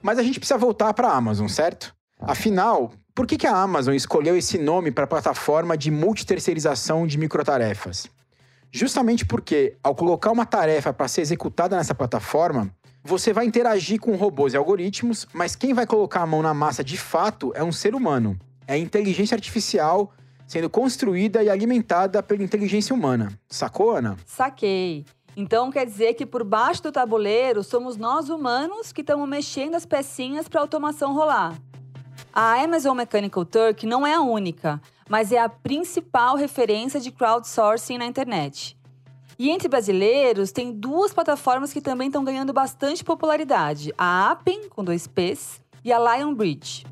Mas 0.00 0.18
a 0.18 0.22
gente 0.22 0.40
precisa 0.40 0.58
voltar 0.58 0.94
para 0.94 1.08
a 1.08 1.14
Amazon, 1.14 1.46
certo? 1.46 1.94
Afinal, 2.18 2.90
por 3.14 3.26
que, 3.26 3.36
que 3.36 3.46
a 3.46 3.54
Amazon 3.54 3.94
escolheu 3.94 4.34
esse 4.34 4.56
nome 4.56 4.90
para 4.90 5.04
a 5.04 5.06
plataforma 5.06 5.76
de 5.76 5.90
multiterceirização 5.90 7.06
de 7.06 7.18
microtarefas? 7.18 8.08
Justamente 8.72 9.26
porque, 9.26 9.76
ao 9.82 9.94
colocar 9.94 10.30
uma 10.30 10.46
tarefa 10.46 10.90
para 10.90 11.06
ser 11.06 11.20
executada 11.20 11.76
nessa 11.76 11.94
plataforma, 11.94 12.74
você 13.04 13.30
vai 13.30 13.44
interagir 13.44 14.00
com 14.00 14.16
robôs 14.16 14.54
e 14.54 14.56
algoritmos, 14.56 15.26
mas 15.34 15.54
quem 15.54 15.74
vai 15.74 15.86
colocar 15.86 16.22
a 16.22 16.26
mão 16.26 16.40
na 16.40 16.54
massa 16.54 16.82
de 16.82 16.96
fato 16.96 17.52
é 17.54 17.62
um 17.62 17.72
ser 17.72 17.94
humano. 17.94 18.38
É 18.66 18.72
a 18.72 18.78
inteligência 18.78 19.34
artificial 19.34 20.14
sendo 20.50 20.68
construída 20.68 21.44
e 21.44 21.48
alimentada 21.48 22.20
pela 22.24 22.42
inteligência 22.42 22.92
humana. 22.92 23.32
Sacou, 23.48 23.94
Ana? 23.94 24.16
Saquei. 24.26 25.06
Então 25.36 25.70
quer 25.70 25.86
dizer 25.86 26.14
que 26.14 26.26
por 26.26 26.42
baixo 26.42 26.82
do 26.82 26.90
tabuleiro 26.90 27.62
somos 27.62 27.96
nós 27.96 28.28
humanos 28.28 28.92
que 28.92 29.00
estamos 29.00 29.28
mexendo 29.28 29.76
as 29.76 29.86
pecinhas 29.86 30.48
para 30.48 30.58
a 30.58 30.64
automação 30.64 31.14
rolar. 31.14 31.56
A 32.32 32.60
Amazon 32.60 32.96
Mechanical 32.96 33.44
Turk 33.44 33.86
não 33.86 34.04
é 34.04 34.14
a 34.14 34.22
única, 34.22 34.82
mas 35.08 35.30
é 35.30 35.38
a 35.38 35.48
principal 35.48 36.34
referência 36.34 36.98
de 36.98 37.12
crowdsourcing 37.12 37.98
na 37.98 38.06
internet. 38.06 38.76
E 39.38 39.50
entre 39.50 39.68
brasileiros, 39.68 40.50
tem 40.50 40.72
duas 40.72 41.14
plataformas 41.14 41.72
que 41.72 41.80
também 41.80 42.08
estão 42.08 42.24
ganhando 42.24 42.52
bastante 42.52 43.04
popularidade: 43.04 43.94
a 43.96 44.32
Appen, 44.32 44.68
com 44.68 44.82
dois 44.82 45.06
P's, 45.06 45.60
e 45.84 45.92
a 45.92 45.98
Lionbridge. 45.98 46.84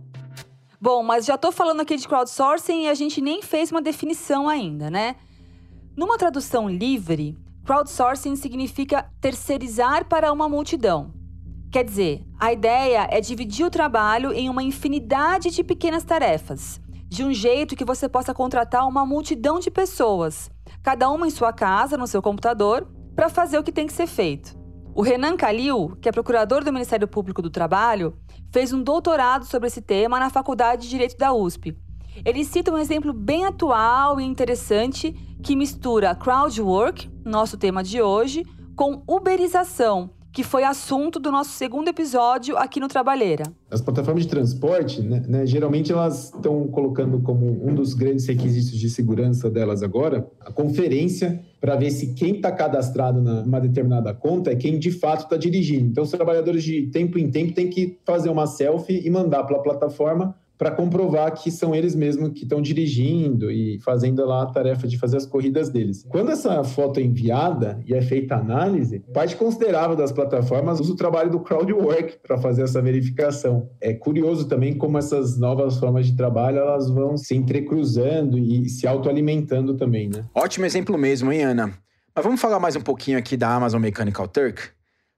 Bom, 0.80 1.02
mas 1.02 1.26
já 1.26 1.34
estou 1.34 1.50
falando 1.50 1.80
aqui 1.80 1.96
de 1.96 2.06
crowdsourcing 2.06 2.84
e 2.84 2.88
a 2.88 2.94
gente 2.94 3.20
nem 3.20 3.42
fez 3.42 3.72
uma 3.72 3.82
definição 3.82 4.48
ainda, 4.48 4.88
né? 4.88 5.16
Numa 5.96 6.16
tradução 6.16 6.68
livre, 6.68 7.36
crowdsourcing 7.64 8.36
significa 8.36 9.10
terceirizar 9.20 10.04
para 10.04 10.32
uma 10.32 10.48
multidão. 10.48 11.12
Quer 11.72 11.84
dizer, 11.84 12.24
a 12.38 12.52
ideia 12.52 13.08
é 13.10 13.20
dividir 13.20 13.66
o 13.66 13.70
trabalho 13.70 14.32
em 14.32 14.48
uma 14.48 14.62
infinidade 14.62 15.50
de 15.50 15.64
pequenas 15.64 16.04
tarefas, 16.04 16.80
de 17.08 17.24
um 17.24 17.32
jeito 17.32 17.74
que 17.74 17.84
você 17.84 18.08
possa 18.08 18.32
contratar 18.32 18.86
uma 18.86 19.04
multidão 19.04 19.58
de 19.58 19.72
pessoas, 19.72 20.48
cada 20.80 21.10
uma 21.10 21.26
em 21.26 21.30
sua 21.30 21.52
casa, 21.52 21.96
no 21.96 22.06
seu 22.06 22.22
computador, 22.22 22.86
para 23.16 23.28
fazer 23.28 23.58
o 23.58 23.64
que 23.64 23.72
tem 23.72 23.88
que 23.88 23.92
ser 23.92 24.06
feito. 24.06 24.56
O 24.94 25.02
Renan 25.02 25.36
Calil, 25.36 25.96
que 26.00 26.08
é 26.08 26.12
procurador 26.12 26.62
do 26.62 26.72
Ministério 26.72 27.08
Público 27.08 27.42
do 27.42 27.50
Trabalho, 27.50 28.16
fez 28.50 28.72
um 28.72 28.82
doutorado 28.82 29.44
sobre 29.44 29.68
esse 29.68 29.80
tema 29.80 30.18
na 30.18 30.30
Faculdade 30.30 30.82
de 30.82 30.88
Direito 30.88 31.16
da 31.16 31.32
USP. 31.32 31.76
Ele 32.24 32.44
cita 32.44 32.72
um 32.72 32.78
exemplo 32.78 33.12
bem 33.12 33.44
atual 33.44 34.20
e 34.20 34.24
interessante 34.24 35.12
que 35.42 35.54
mistura 35.54 36.14
crowdwork, 36.14 37.10
nosso 37.24 37.56
tema 37.56 37.82
de 37.82 38.02
hoje, 38.02 38.44
com 38.74 39.02
uberização, 39.06 40.10
que 40.38 40.44
foi 40.44 40.62
assunto 40.62 41.18
do 41.18 41.32
nosso 41.32 41.50
segundo 41.50 41.88
episódio 41.88 42.56
aqui 42.56 42.78
no 42.78 42.86
Trabalheira. 42.86 43.42
As 43.68 43.80
plataformas 43.80 44.22
de 44.22 44.30
transporte, 44.30 45.02
né, 45.02 45.20
né, 45.26 45.44
geralmente 45.44 45.90
elas 45.90 46.26
estão 46.26 46.68
colocando 46.68 47.20
como 47.22 47.44
um 47.68 47.74
dos 47.74 47.92
grandes 47.92 48.24
requisitos 48.24 48.78
de 48.78 48.88
segurança 48.88 49.50
delas 49.50 49.82
agora 49.82 50.30
a 50.38 50.52
conferência 50.52 51.42
para 51.60 51.74
ver 51.74 51.90
se 51.90 52.14
quem 52.14 52.36
está 52.36 52.52
cadastrado 52.52 53.20
numa 53.20 53.58
determinada 53.58 54.14
conta 54.14 54.52
é 54.52 54.54
quem 54.54 54.78
de 54.78 54.92
fato 54.92 55.24
está 55.24 55.36
dirigindo. 55.36 55.88
Então, 55.88 56.04
os 56.04 56.10
trabalhadores 56.12 56.62
de 56.62 56.86
tempo 56.86 57.18
em 57.18 57.28
tempo 57.32 57.52
têm 57.52 57.68
que 57.68 57.98
fazer 58.06 58.28
uma 58.28 58.46
selfie 58.46 59.04
e 59.04 59.10
mandar 59.10 59.42
para 59.42 59.56
a 59.56 59.60
plataforma 59.60 60.36
para 60.58 60.72
comprovar 60.72 61.32
que 61.32 61.52
são 61.52 61.72
eles 61.72 61.94
mesmos 61.94 62.32
que 62.32 62.42
estão 62.42 62.60
dirigindo 62.60 63.50
e 63.50 63.78
fazendo 63.78 64.24
lá 64.26 64.42
a 64.42 64.46
tarefa 64.46 64.88
de 64.88 64.98
fazer 64.98 65.16
as 65.16 65.24
corridas 65.24 65.70
deles. 65.70 66.04
Quando 66.08 66.32
essa 66.32 66.64
foto 66.64 66.98
é 66.98 67.02
enviada 67.04 67.80
e 67.86 67.94
é 67.94 68.02
feita 68.02 68.34
a 68.34 68.40
análise, 68.40 68.98
parte 69.14 69.36
considerável 69.36 69.94
das 69.94 70.10
plataformas 70.10 70.80
usa 70.80 70.92
o 70.92 70.96
trabalho 70.96 71.30
do 71.30 71.40
crowdwork 71.40 72.18
para 72.26 72.36
fazer 72.36 72.62
essa 72.62 72.82
verificação. 72.82 73.70
É 73.80 73.94
curioso 73.94 74.48
também 74.48 74.76
como 74.76 74.98
essas 74.98 75.38
novas 75.38 75.78
formas 75.78 76.06
de 76.06 76.16
trabalho 76.16 76.58
elas 76.58 76.90
vão 76.90 77.16
se 77.16 77.36
entrecruzando 77.36 78.36
e 78.36 78.68
se 78.68 78.86
autoalimentando 78.86 79.76
também, 79.76 80.08
né? 80.08 80.24
Ótimo 80.34 80.66
exemplo 80.66 80.98
mesmo, 80.98 81.32
hein, 81.32 81.42
Ana? 81.42 81.72
Mas 82.14 82.24
vamos 82.24 82.40
falar 82.40 82.58
mais 82.58 82.74
um 82.74 82.80
pouquinho 82.80 83.16
aqui 83.16 83.36
da 83.36 83.54
Amazon 83.54 83.80
Mechanical 83.80 84.26
Turk? 84.26 84.70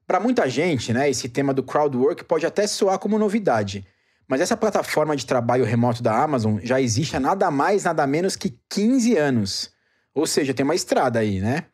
Para 0.06 0.20
muita 0.20 0.48
gente, 0.50 0.92
né, 0.92 1.08
esse 1.08 1.28
tema 1.28 1.54
do 1.54 1.62
crowdwork 1.62 2.24
pode 2.24 2.44
até 2.44 2.66
soar 2.66 2.98
como 2.98 3.18
novidade, 3.18 3.86
mas 4.30 4.40
essa 4.40 4.56
plataforma 4.56 5.16
de 5.16 5.26
trabalho 5.26 5.64
remoto 5.64 6.04
da 6.04 6.16
Amazon 6.16 6.58
já 6.62 6.80
existe 6.80 7.16
há 7.16 7.20
nada 7.20 7.50
mais, 7.50 7.82
nada 7.82 8.06
menos 8.06 8.36
que 8.36 8.56
15 8.68 9.16
anos. 9.16 9.72
Ou 10.14 10.24
seja, 10.24 10.54
tem 10.54 10.62
uma 10.62 10.76
estrada 10.76 11.18
aí, 11.18 11.40
né? 11.40 11.64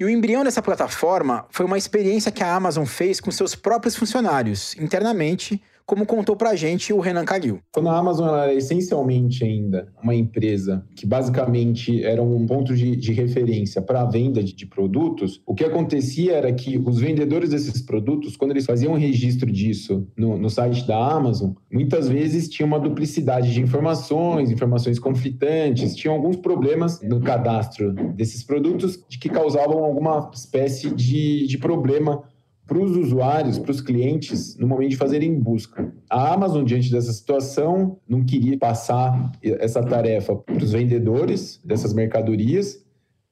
E 0.00 0.06
o 0.06 0.08
embrião 0.08 0.42
dessa 0.42 0.62
plataforma 0.62 1.46
foi 1.50 1.66
uma 1.66 1.76
experiência 1.76 2.32
que 2.32 2.42
a 2.42 2.54
Amazon 2.54 2.86
fez 2.86 3.20
com 3.20 3.30
seus 3.30 3.54
próprios 3.54 3.94
funcionários, 3.94 4.74
internamente, 4.78 5.62
como 5.88 6.04
contou 6.04 6.36
pra 6.36 6.54
gente 6.54 6.92
o 6.92 7.00
Renan 7.00 7.24
Calil. 7.24 7.60
Quando 7.72 7.88
a 7.88 7.96
Amazon 7.96 8.28
era 8.28 8.52
essencialmente 8.52 9.42
ainda 9.42 9.88
uma 10.02 10.14
empresa 10.14 10.84
que 10.94 11.06
basicamente 11.06 12.04
era 12.04 12.22
um 12.22 12.44
ponto 12.44 12.76
de, 12.76 12.94
de 12.94 13.10
referência 13.10 13.80
para 13.80 14.02
a 14.02 14.04
venda 14.04 14.44
de, 14.44 14.52
de, 14.52 14.66
produtos, 14.66 15.40
o 15.46 15.54
que 15.54 15.64
acontecia 15.64 16.34
era 16.34 16.52
que 16.52 16.76
os 16.76 16.98
vendedores 16.98 17.48
desses 17.48 17.80
produtos, 17.80 18.36
quando 18.36 18.50
eles 18.50 18.66
faziam 18.66 18.92
um 18.92 18.98
registro 18.98 19.50
disso 19.50 20.06
no, 20.14 20.36
no 20.36 20.50
site 20.50 20.86
da 20.86 21.10
Amazon, 21.10 21.52
muitas 21.72 22.06
vezes 22.06 22.50
tinha 22.50 22.66
uma 22.66 22.78
duplicidade 22.78 23.50
de 23.50 23.62
informações, 23.62 24.50
informações 24.50 24.98
conflitantes, 24.98 25.96
tinham 25.96 26.14
alguns 26.14 26.36
problemas 26.36 27.00
no 27.00 27.18
cadastro 27.22 27.94
desses 28.14 28.44
produtos 28.44 28.96
que 29.08 29.30
causavam 29.30 29.82
alguma 29.82 30.30
espécie 30.34 30.90
de, 30.90 31.46
de 31.46 31.56
problema 31.56 32.22
para 32.68 32.78
os 32.78 32.94
usuários, 32.94 33.58
para 33.58 33.70
os 33.70 33.80
clientes, 33.80 34.54
no 34.58 34.68
momento 34.68 34.90
de 34.90 34.96
fazerem 34.96 35.40
busca. 35.40 35.90
A 36.10 36.34
Amazon, 36.34 36.64
diante 36.64 36.92
dessa 36.92 37.10
situação, 37.10 37.98
não 38.06 38.22
queria 38.22 38.58
passar 38.58 39.32
essa 39.42 39.82
tarefa 39.82 40.36
para 40.36 40.62
os 40.62 40.72
vendedores 40.72 41.58
dessas 41.64 41.94
mercadorias, 41.94 42.84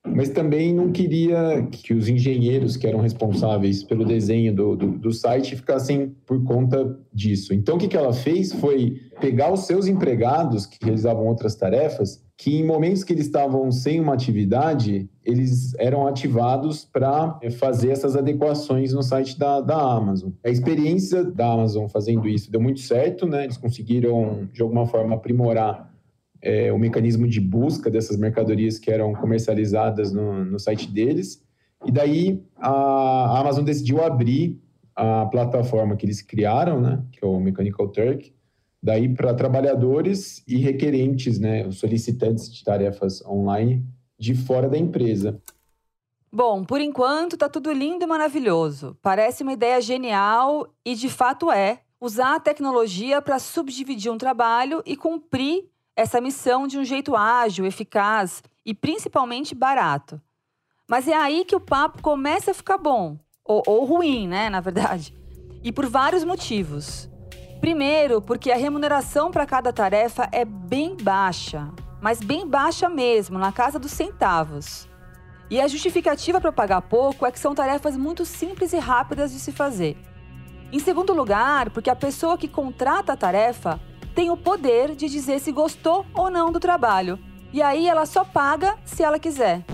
mas 0.07 0.29
também 0.29 0.73
não 0.73 0.93
queria 0.93 1.67
que 1.71 1.95
os 1.95 2.09
engenheiros 2.09 2.77
que 2.77 2.87
eram 2.87 3.01
responsáveis 3.01 3.83
pelo 3.83 4.05
desenho 4.05 4.55
do, 4.55 4.77
do, 4.77 4.87
do 4.99 5.13
site 5.13 5.57
ficassem 5.57 6.15
por 6.25 6.43
conta 6.45 6.99
disso. 7.13 7.53
Então, 7.53 7.77
o 7.77 7.79
que, 7.79 7.89
que 7.89 7.97
ela 7.97 8.13
fez 8.13 8.53
foi 8.53 9.01
pegar 9.21 9.53
os 9.53 9.61
seus 9.67 9.87
empregados 9.87 10.67
que 10.67 10.79
realizavam 10.83 11.27
outras 11.27 11.55
tarefas 11.55 12.25
que 12.37 12.59
em 12.59 12.65
momentos 12.65 13.03
que 13.03 13.13
eles 13.15 13.27
estavam 13.27 13.71
sem 13.73 13.99
uma 13.99 14.13
atividade, 14.13 15.09
eles 15.25 15.75
eram 15.79 16.07
ativados 16.07 16.85
para 16.85 17.39
eh, 17.43 17.51
fazer 17.51 17.91
essas 17.91 18.15
adequações 18.15 18.93
no 18.93 19.03
site 19.03 19.39
da, 19.39 19.61
da 19.61 19.81
Amazon. 19.81 20.31
A 20.45 20.51
experiência 20.51 21.25
da 21.25 21.53
Amazon 21.53 21.87
fazendo 21.89 22.29
isso 22.29 22.51
deu 22.51 22.61
muito 22.61 22.81
certo, 22.81 23.27
né? 23.27 23.45
Eles 23.45 23.57
conseguiram, 23.57 24.47
de 24.53 24.61
alguma 24.61 24.87
forma, 24.87 25.15
aprimorar 25.15 25.91
é, 26.43 26.73
o 26.73 26.79
mecanismo 26.79 27.27
de 27.27 27.41
busca 27.41 27.91
dessas 27.91 28.17
mercadorias 28.17 28.79
que 28.79 28.91
eram 28.91 29.13
comercializadas 29.15 30.13
no, 30.13 30.45
no 30.45 30.59
site 30.59 30.91
deles. 30.91 31.43
E 31.85 31.91
daí 31.91 32.43
a, 32.57 32.71
a 32.71 33.41
Amazon 33.41 33.65
decidiu 33.65 34.03
abrir 34.03 34.61
a 34.95 35.27
plataforma 35.27 35.97
que 35.97 36.07
eles 36.07 36.23
criaram, 36.23 36.81
né? 36.81 37.03
Que 37.13 37.25
é 37.25 37.29
o 37.29 37.39
Mechanical 37.39 37.89
Turk, 37.89 38.33
daí 38.83 39.09
para 39.09 39.35
trabalhadores 39.35 40.43
e 40.47 40.57
requerentes, 40.57 41.39
né, 41.39 41.71
solicitantes 41.71 42.53
de 42.53 42.63
tarefas 42.63 43.21
online 43.27 43.85
de 44.19 44.35
fora 44.35 44.69
da 44.69 44.79
empresa. 44.79 45.41
Bom, 46.33 46.65
por 46.65 46.81
enquanto 46.81 47.37
tá 47.37 47.49
tudo 47.49 47.73
lindo 47.73 48.05
e 48.05 48.07
maravilhoso. 48.07 48.97
Parece 49.03 49.43
uma 49.43 49.53
ideia 49.53 49.81
genial 49.81 50.69
e 50.85 50.95
de 50.95 51.09
fato 51.09 51.51
é 51.51 51.81
usar 52.01 52.37
a 52.37 52.41
tecnologia 52.41 53.21
para 53.21 53.39
subdividir 53.39 54.13
um 54.13 54.19
trabalho 54.19 54.83
e 54.87 54.97
cumprir 54.97 55.65
essa 55.97 56.21
missão 56.21 56.67
de 56.67 56.79
um 56.79 56.85
jeito 56.85 57.17
ágil, 57.17 57.65
eficaz 57.65 58.43
e 58.65 58.75
principalmente 58.75 59.55
barato. 59.55 60.21
Mas 60.87 61.09
é 61.09 61.17
aí 61.17 61.45
que 61.45 61.57
o 61.57 61.61
papo 61.61 62.03
começa 62.03 62.51
a 62.51 62.55
ficar 62.55 62.77
bom, 62.77 63.19
ou, 63.43 63.63
ou 63.67 63.85
ruim, 63.87 64.29
né, 64.29 64.51
na 64.51 64.61
verdade. 64.61 65.17
E 65.65 65.73
por 65.73 65.87
vários 65.87 66.23
motivos. 66.23 67.09
Primeiro, 67.61 68.21
porque 68.21 68.53
a 68.53 68.57
remuneração 68.57 69.31
para 69.31 69.47
cada 69.47 69.73
tarefa 69.73 70.29
é 70.31 70.45
bem 70.45 70.97
baixa, 70.97 71.73
mas 72.01 72.21
bem 72.21 72.47
baixa 72.47 72.89
mesmo, 72.89 73.39
na 73.39 73.51
casa 73.51 73.79
dos 73.79 73.91
centavos. 73.91 74.87
E 75.49 75.61
a 75.61 75.67
justificativa 75.67 76.41
para 76.41 76.53
pagar 76.53 76.83
pouco 76.83 77.25
é 77.25 77.33
que 77.33 77.39
são 77.39 77.55
tarefas 77.55 77.97
muito 77.97 78.25
simples 78.25 78.73
e 78.73 78.79
rápidas 78.79 79.33
de 79.33 79.39
se 79.39 79.51
fazer. 79.51 79.97
Em 80.71 80.79
segundo 80.79 81.13
lugar, 81.15 81.71
porque 81.71 81.89
a 81.89 81.97
pessoa 81.97 82.37
que 82.37 82.49
contrata 82.49 83.13
a 83.13 83.17
tarefa 83.17 83.81
tem 84.17 84.31
o 84.31 84.37
poder 84.37 84.97
de 84.97 85.09
dizer 85.09 85.39
se 85.39 85.53
gostou 85.53 86.05
ou 86.13 86.29
não 86.29 86.51
do 86.51 86.59
trabalho. 86.59 87.17
E 87.53 87.63
aí 87.63 87.87
ela 87.87 88.05
só 88.05 88.25
paga 88.25 88.77
se 88.85 89.05
ela 89.05 89.21
quiser. 89.21 89.65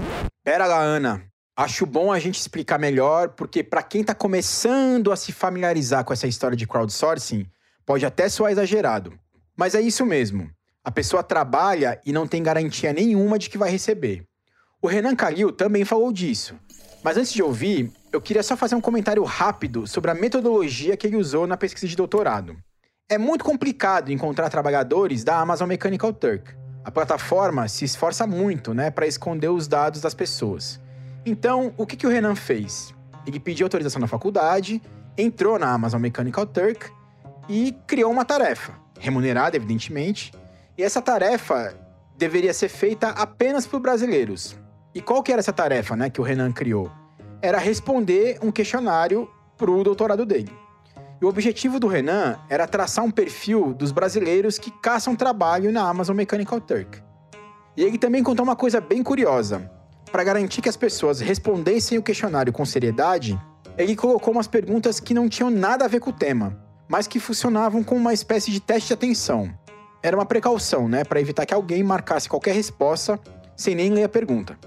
Pera 0.44 0.66
lá, 0.66 0.82
Ana. 0.82 1.22
Acho 1.56 1.86
bom 1.86 2.12
a 2.12 2.18
gente 2.18 2.38
explicar 2.38 2.78
melhor, 2.78 3.30
porque 3.30 3.62
para 3.62 3.82
quem 3.82 4.02
está 4.02 4.14
começando 4.14 5.10
a 5.10 5.16
se 5.16 5.32
familiarizar 5.32 6.04
com 6.04 6.12
essa 6.12 6.26
história 6.26 6.56
de 6.56 6.66
crowdsourcing, 6.66 7.46
Pode 7.84 8.06
até 8.06 8.28
soar 8.28 8.52
exagerado, 8.52 9.12
mas 9.56 9.74
é 9.74 9.80
isso 9.80 10.06
mesmo. 10.06 10.48
A 10.84 10.90
pessoa 10.90 11.22
trabalha 11.22 12.00
e 12.06 12.12
não 12.12 12.26
tem 12.26 12.42
garantia 12.42 12.92
nenhuma 12.92 13.38
de 13.38 13.50
que 13.50 13.58
vai 13.58 13.70
receber. 13.70 14.24
O 14.80 14.86
Renan 14.86 15.16
Calil 15.16 15.52
também 15.52 15.84
falou 15.84 16.12
disso. 16.12 16.54
Mas 17.02 17.16
antes 17.16 17.32
de 17.32 17.42
ouvir, 17.42 17.92
eu 18.12 18.20
queria 18.20 18.42
só 18.42 18.56
fazer 18.56 18.76
um 18.76 18.80
comentário 18.80 19.22
rápido 19.24 19.86
sobre 19.86 20.10
a 20.10 20.14
metodologia 20.14 20.96
que 20.96 21.06
ele 21.06 21.16
usou 21.16 21.46
na 21.46 21.56
pesquisa 21.56 21.88
de 21.88 21.96
doutorado. 21.96 22.56
É 23.12 23.18
muito 23.18 23.44
complicado 23.44 24.10
encontrar 24.10 24.48
trabalhadores 24.48 25.22
da 25.22 25.38
Amazon 25.38 25.68
Mechanical 25.68 26.14
Turk. 26.14 26.54
A 26.82 26.90
plataforma 26.90 27.68
se 27.68 27.84
esforça 27.84 28.26
muito 28.26 28.72
né, 28.72 28.90
para 28.90 29.06
esconder 29.06 29.50
os 29.50 29.68
dados 29.68 30.00
das 30.00 30.14
pessoas. 30.14 30.80
Então, 31.26 31.74
o 31.76 31.84
que, 31.84 31.94
que 31.94 32.06
o 32.06 32.10
Renan 32.10 32.34
fez? 32.34 32.94
Ele 33.26 33.38
pediu 33.38 33.66
autorização 33.66 34.00
na 34.00 34.06
faculdade, 34.06 34.80
entrou 35.14 35.58
na 35.58 35.70
Amazon 35.70 36.00
Mechanical 36.00 36.46
Turk 36.46 36.90
e 37.50 37.76
criou 37.86 38.10
uma 38.10 38.24
tarefa, 38.24 38.72
remunerada, 38.98 39.56
evidentemente. 39.56 40.32
E 40.78 40.82
essa 40.82 41.02
tarefa 41.02 41.76
deveria 42.16 42.54
ser 42.54 42.70
feita 42.70 43.08
apenas 43.10 43.66
por 43.66 43.78
brasileiros. 43.78 44.56
E 44.94 45.02
qual 45.02 45.22
que 45.22 45.30
era 45.30 45.40
essa 45.40 45.52
tarefa 45.52 45.94
né, 45.94 46.08
que 46.08 46.18
o 46.18 46.24
Renan 46.24 46.50
criou? 46.50 46.90
Era 47.42 47.58
responder 47.58 48.38
um 48.40 48.50
questionário 48.50 49.30
para 49.58 49.70
o 49.70 49.84
doutorado 49.84 50.24
dele. 50.24 50.50
E 51.22 51.24
o 51.24 51.28
objetivo 51.28 51.78
do 51.78 51.86
Renan 51.86 52.36
era 52.50 52.66
traçar 52.66 53.04
um 53.04 53.10
perfil 53.10 53.72
dos 53.72 53.92
brasileiros 53.92 54.58
que 54.58 54.72
caçam 54.82 55.14
trabalho 55.14 55.70
na 55.70 55.88
Amazon 55.88 56.16
Mechanical 56.16 56.60
Turk. 56.60 57.00
E 57.76 57.84
ele 57.84 57.96
também 57.96 58.24
contou 58.24 58.44
uma 58.44 58.56
coisa 58.56 58.80
bem 58.80 59.04
curiosa. 59.04 59.70
Para 60.10 60.24
garantir 60.24 60.60
que 60.60 60.68
as 60.68 60.76
pessoas 60.76 61.20
respondessem 61.20 61.96
o 61.96 62.02
questionário 62.02 62.52
com 62.52 62.64
seriedade, 62.64 63.40
ele 63.78 63.94
colocou 63.94 64.34
umas 64.34 64.48
perguntas 64.48 64.98
que 64.98 65.14
não 65.14 65.28
tinham 65.28 65.48
nada 65.48 65.84
a 65.84 65.88
ver 65.88 66.00
com 66.00 66.10
o 66.10 66.12
tema, 66.12 66.58
mas 66.88 67.06
que 67.06 67.20
funcionavam 67.20 67.84
como 67.84 68.00
uma 68.00 68.12
espécie 68.12 68.50
de 68.50 68.58
teste 68.58 68.88
de 68.88 68.94
atenção. 68.94 69.48
Era 70.02 70.16
uma 70.16 70.26
precaução, 70.26 70.88
né, 70.88 71.04
para 71.04 71.20
evitar 71.20 71.46
que 71.46 71.54
alguém 71.54 71.84
marcasse 71.84 72.28
qualquer 72.28 72.52
resposta 72.56 73.16
sem 73.56 73.76
nem 73.76 73.90
ler 73.90 74.02
a 74.02 74.08
pergunta. 74.08 74.58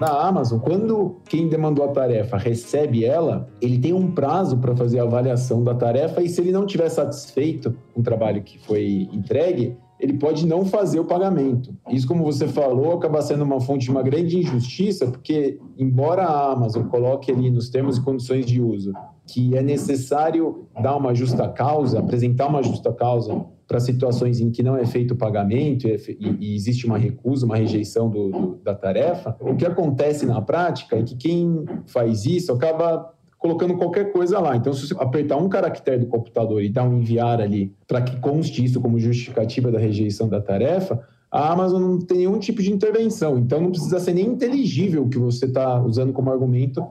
Na 0.00 0.28
Amazon, 0.28 0.60
quando 0.60 1.16
quem 1.28 1.48
demandou 1.48 1.84
a 1.84 1.88
tarefa 1.88 2.36
recebe 2.36 3.04
ela, 3.04 3.48
ele 3.60 3.78
tem 3.78 3.92
um 3.92 4.12
prazo 4.12 4.56
para 4.58 4.76
fazer 4.76 5.00
a 5.00 5.02
avaliação 5.02 5.64
da 5.64 5.74
tarefa 5.74 6.22
e 6.22 6.28
se 6.28 6.40
ele 6.40 6.52
não 6.52 6.64
estiver 6.64 6.88
satisfeito 6.88 7.74
com 7.92 8.00
o 8.00 8.04
trabalho 8.04 8.42
que 8.42 8.58
foi 8.58 9.08
entregue, 9.12 9.76
ele 9.98 10.12
pode 10.12 10.46
não 10.46 10.64
fazer 10.64 11.00
o 11.00 11.04
pagamento. 11.04 11.74
Isso, 11.90 12.06
como 12.06 12.22
você 12.22 12.46
falou, 12.46 12.92
acaba 12.92 13.20
sendo 13.20 13.42
uma 13.42 13.60
fonte 13.60 13.86
de 13.86 13.90
uma 13.90 14.02
grande 14.02 14.38
injustiça, 14.38 15.06
porque, 15.06 15.58
embora 15.76 16.22
a 16.22 16.52
Amazon 16.52 16.84
coloque 16.84 17.32
ali 17.32 17.50
nos 17.50 17.68
termos 17.68 17.96
e 17.98 18.02
condições 18.02 18.46
de 18.46 18.62
uso 18.62 18.92
que 19.28 19.54
é 19.54 19.62
necessário 19.62 20.66
dar 20.80 20.96
uma 20.96 21.14
justa 21.14 21.46
causa, 21.48 21.98
apresentar 21.98 22.46
uma 22.46 22.62
justa 22.62 22.92
causa 22.92 23.44
para 23.68 23.78
situações 23.78 24.40
em 24.40 24.50
que 24.50 24.62
não 24.62 24.76
é 24.76 24.86
feito 24.86 25.12
o 25.12 25.16
pagamento 25.16 25.86
e, 25.86 26.36
e 26.40 26.56
existe 26.56 26.86
uma 26.86 26.96
recusa, 26.96 27.44
uma 27.44 27.56
rejeição 27.56 28.08
do, 28.08 28.30
do, 28.30 28.60
da 28.64 28.74
tarefa, 28.74 29.36
o 29.40 29.54
que 29.54 29.66
acontece 29.66 30.24
na 30.24 30.40
prática 30.40 30.96
é 30.96 31.02
que 31.02 31.14
quem 31.14 31.66
faz 31.86 32.24
isso 32.24 32.50
acaba 32.50 33.12
colocando 33.38 33.76
qualquer 33.76 34.10
coisa 34.10 34.40
lá. 34.40 34.56
Então, 34.56 34.72
se 34.72 34.88
você 34.88 34.96
apertar 34.98 35.36
um 35.36 35.50
caractere 35.50 35.98
do 35.98 36.06
computador 36.06 36.62
e 36.62 36.70
dar 36.70 36.84
um 36.84 36.98
enviar 36.98 37.42
ali 37.42 37.72
para 37.86 38.00
que 38.00 38.16
conste 38.16 38.64
isso 38.64 38.80
como 38.80 38.98
justificativa 38.98 39.70
da 39.70 39.78
rejeição 39.78 40.28
da 40.28 40.40
tarefa, 40.40 41.06
a 41.30 41.52
Amazon 41.52 41.82
não 41.82 41.98
tem 41.98 42.18
nenhum 42.18 42.38
tipo 42.38 42.62
de 42.62 42.72
intervenção. 42.72 43.38
Então, 43.38 43.60
não 43.60 43.70
precisa 43.70 44.00
ser 44.00 44.14
nem 44.14 44.26
inteligível 44.26 45.04
o 45.04 45.08
que 45.10 45.18
você 45.18 45.44
está 45.44 45.78
usando 45.80 46.12
como 46.12 46.30
argumento 46.30 46.82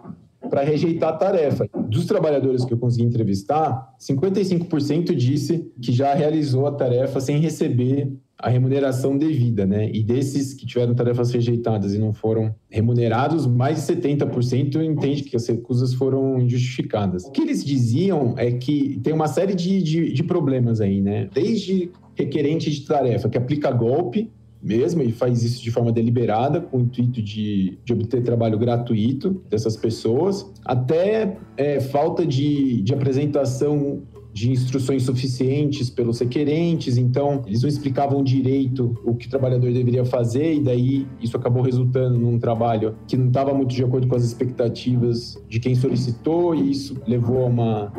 para 0.49 0.61
rejeitar 0.63 1.09
a 1.09 1.17
tarefa. 1.17 1.67
Dos 1.87 2.05
trabalhadores 2.05 2.63
que 2.63 2.73
eu 2.73 2.77
consegui 2.77 3.05
entrevistar, 3.05 3.93
55% 3.99 5.15
disse 5.15 5.71
que 5.81 5.91
já 5.91 6.13
realizou 6.13 6.67
a 6.67 6.71
tarefa 6.71 7.19
sem 7.19 7.37
receber 7.39 8.11
a 8.39 8.49
remuneração 8.49 9.17
devida, 9.17 9.65
né? 9.65 9.89
E 9.91 10.03
desses 10.03 10.53
que 10.53 10.65
tiveram 10.65 10.93
tarefas 10.93 11.31
rejeitadas 11.31 11.93
e 11.95 11.97
não 11.97 12.13
foram 12.13 12.53
remunerados, 12.69 13.47
mais 13.47 13.77
de 13.77 13.93
70% 13.93 14.83
entende 14.83 15.23
que 15.23 15.35
as 15.35 15.47
recusas 15.47 15.93
foram 15.95 16.39
injustificadas. 16.39 17.25
O 17.25 17.31
que 17.31 17.41
eles 17.41 17.65
diziam 17.65 18.35
é 18.37 18.51
que 18.51 18.99
tem 19.01 19.11
uma 19.11 19.27
série 19.27 19.55
de, 19.55 19.81
de, 19.81 20.13
de 20.13 20.23
problemas 20.23 20.79
aí, 20.79 21.01
né? 21.01 21.27
Desde 21.33 21.89
requerente 22.13 22.69
de 22.69 22.85
tarefa 22.85 23.27
que 23.27 23.37
aplica 23.37 23.71
golpe, 23.71 24.31
mesmo 24.61 25.01
e 25.01 25.11
faz 25.11 25.43
isso 25.43 25.61
de 25.61 25.71
forma 25.71 25.91
deliberada, 25.91 26.59
com 26.61 26.77
o 26.77 26.81
intuito 26.81 27.21
de, 27.21 27.77
de 27.83 27.93
obter 27.93 28.23
trabalho 28.23 28.57
gratuito 28.57 29.41
dessas 29.49 29.77
pessoas, 29.77 30.51
até 30.65 31.37
é, 31.55 31.79
falta 31.79 32.25
de, 32.25 32.81
de 32.81 32.93
apresentação 32.93 34.01
de 34.37 34.51
instruções 34.51 35.01
suficientes 35.01 35.89
pelos 35.89 36.19
requerentes, 36.19 36.95
então 36.95 37.41
eles 37.47 37.63
não 37.63 37.69
explicavam 37.69 38.23
direito 38.23 38.95
o 39.03 39.15
que 39.15 39.25
o 39.25 39.29
trabalhador 39.31 39.73
deveria 39.73 40.05
fazer, 40.05 40.53
e 40.53 40.59
daí 40.59 41.07
isso 41.19 41.35
acabou 41.35 41.63
resultando 41.63 42.19
num 42.19 42.37
trabalho 42.37 42.95
que 43.07 43.17
não 43.17 43.29
estava 43.29 43.51
muito 43.51 43.73
de 43.73 43.83
acordo 43.83 44.07
com 44.07 44.15
as 44.15 44.23
expectativas 44.23 45.43
de 45.49 45.59
quem 45.59 45.73
solicitou, 45.73 46.53
e 46.53 46.69
isso 46.69 47.01
levou 47.07 47.45
a 47.45 47.45
uma, 47.47 47.93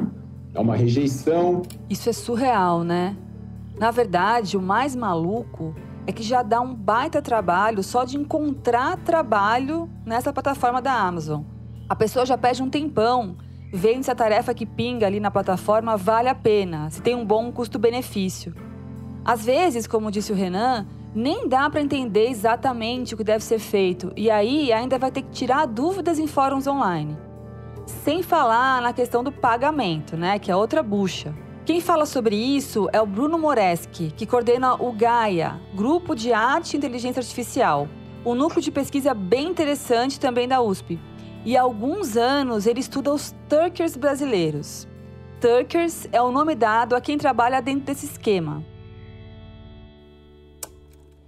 a 0.54 0.60
uma 0.60 0.76
rejeição. 0.76 1.62
Isso 1.90 2.08
é 2.08 2.12
surreal, 2.12 2.84
né? 2.84 3.16
Na 3.76 3.90
verdade, 3.90 4.56
o 4.56 4.62
mais 4.62 4.94
maluco 4.94 5.74
é 6.08 6.12
que 6.12 6.22
já 6.22 6.42
dá 6.42 6.58
um 6.58 6.74
baita 6.74 7.20
trabalho 7.20 7.82
só 7.82 8.02
de 8.02 8.16
encontrar 8.16 8.96
trabalho 8.96 9.90
nessa 10.06 10.32
plataforma 10.32 10.80
da 10.80 10.90
Amazon. 10.90 11.42
A 11.86 11.94
pessoa 11.94 12.24
já 12.24 12.38
pede 12.38 12.62
um 12.62 12.70
tempão, 12.70 13.36
vendo 13.70 14.04
se 14.04 14.10
a 14.10 14.14
tarefa 14.14 14.54
que 14.54 14.64
pinga 14.64 15.06
ali 15.06 15.20
na 15.20 15.30
plataforma 15.30 15.98
vale 15.98 16.30
a 16.30 16.34
pena, 16.34 16.88
se 16.88 17.02
tem 17.02 17.14
um 17.14 17.26
bom 17.26 17.52
custo-benefício. 17.52 18.54
Às 19.22 19.44
vezes, 19.44 19.86
como 19.86 20.10
disse 20.10 20.32
o 20.32 20.34
Renan, 20.34 20.86
nem 21.14 21.46
dá 21.46 21.68
para 21.68 21.82
entender 21.82 22.30
exatamente 22.30 23.12
o 23.12 23.16
que 23.18 23.24
deve 23.24 23.44
ser 23.44 23.58
feito 23.58 24.10
e 24.16 24.30
aí 24.30 24.72
ainda 24.72 24.98
vai 24.98 25.10
ter 25.10 25.20
que 25.20 25.30
tirar 25.30 25.66
dúvidas 25.66 26.18
em 26.18 26.26
fóruns 26.26 26.66
online. 26.66 27.18
Sem 27.84 28.22
falar 28.22 28.80
na 28.80 28.94
questão 28.94 29.22
do 29.22 29.30
pagamento, 29.30 30.16
né, 30.16 30.38
que 30.38 30.50
é 30.50 30.56
outra 30.56 30.82
bucha. 30.82 31.34
Quem 31.68 31.82
fala 31.82 32.06
sobre 32.06 32.34
isso 32.34 32.88
é 32.94 33.02
o 33.02 33.04
Bruno 33.04 33.38
Moreski, 33.38 34.10
que 34.16 34.24
coordena 34.24 34.76
o 34.76 34.90
Gaia, 34.90 35.60
Grupo 35.74 36.14
de 36.16 36.32
Arte 36.32 36.72
e 36.72 36.78
Inteligência 36.78 37.20
Artificial, 37.20 37.86
um 38.24 38.34
núcleo 38.34 38.62
de 38.62 38.70
pesquisa 38.70 39.12
bem 39.12 39.48
interessante 39.48 40.18
também 40.18 40.48
da 40.48 40.62
USP. 40.62 40.98
E 41.44 41.58
há 41.58 41.60
alguns 41.60 42.16
anos 42.16 42.66
ele 42.66 42.80
estuda 42.80 43.12
os 43.12 43.36
Turkers 43.50 43.98
brasileiros. 43.98 44.88
Turkers 45.42 46.08
é 46.10 46.22
o 46.22 46.32
nome 46.32 46.54
dado 46.54 46.96
a 46.96 47.02
quem 47.02 47.18
trabalha 47.18 47.60
dentro 47.60 47.84
desse 47.84 48.06
esquema. 48.06 48.64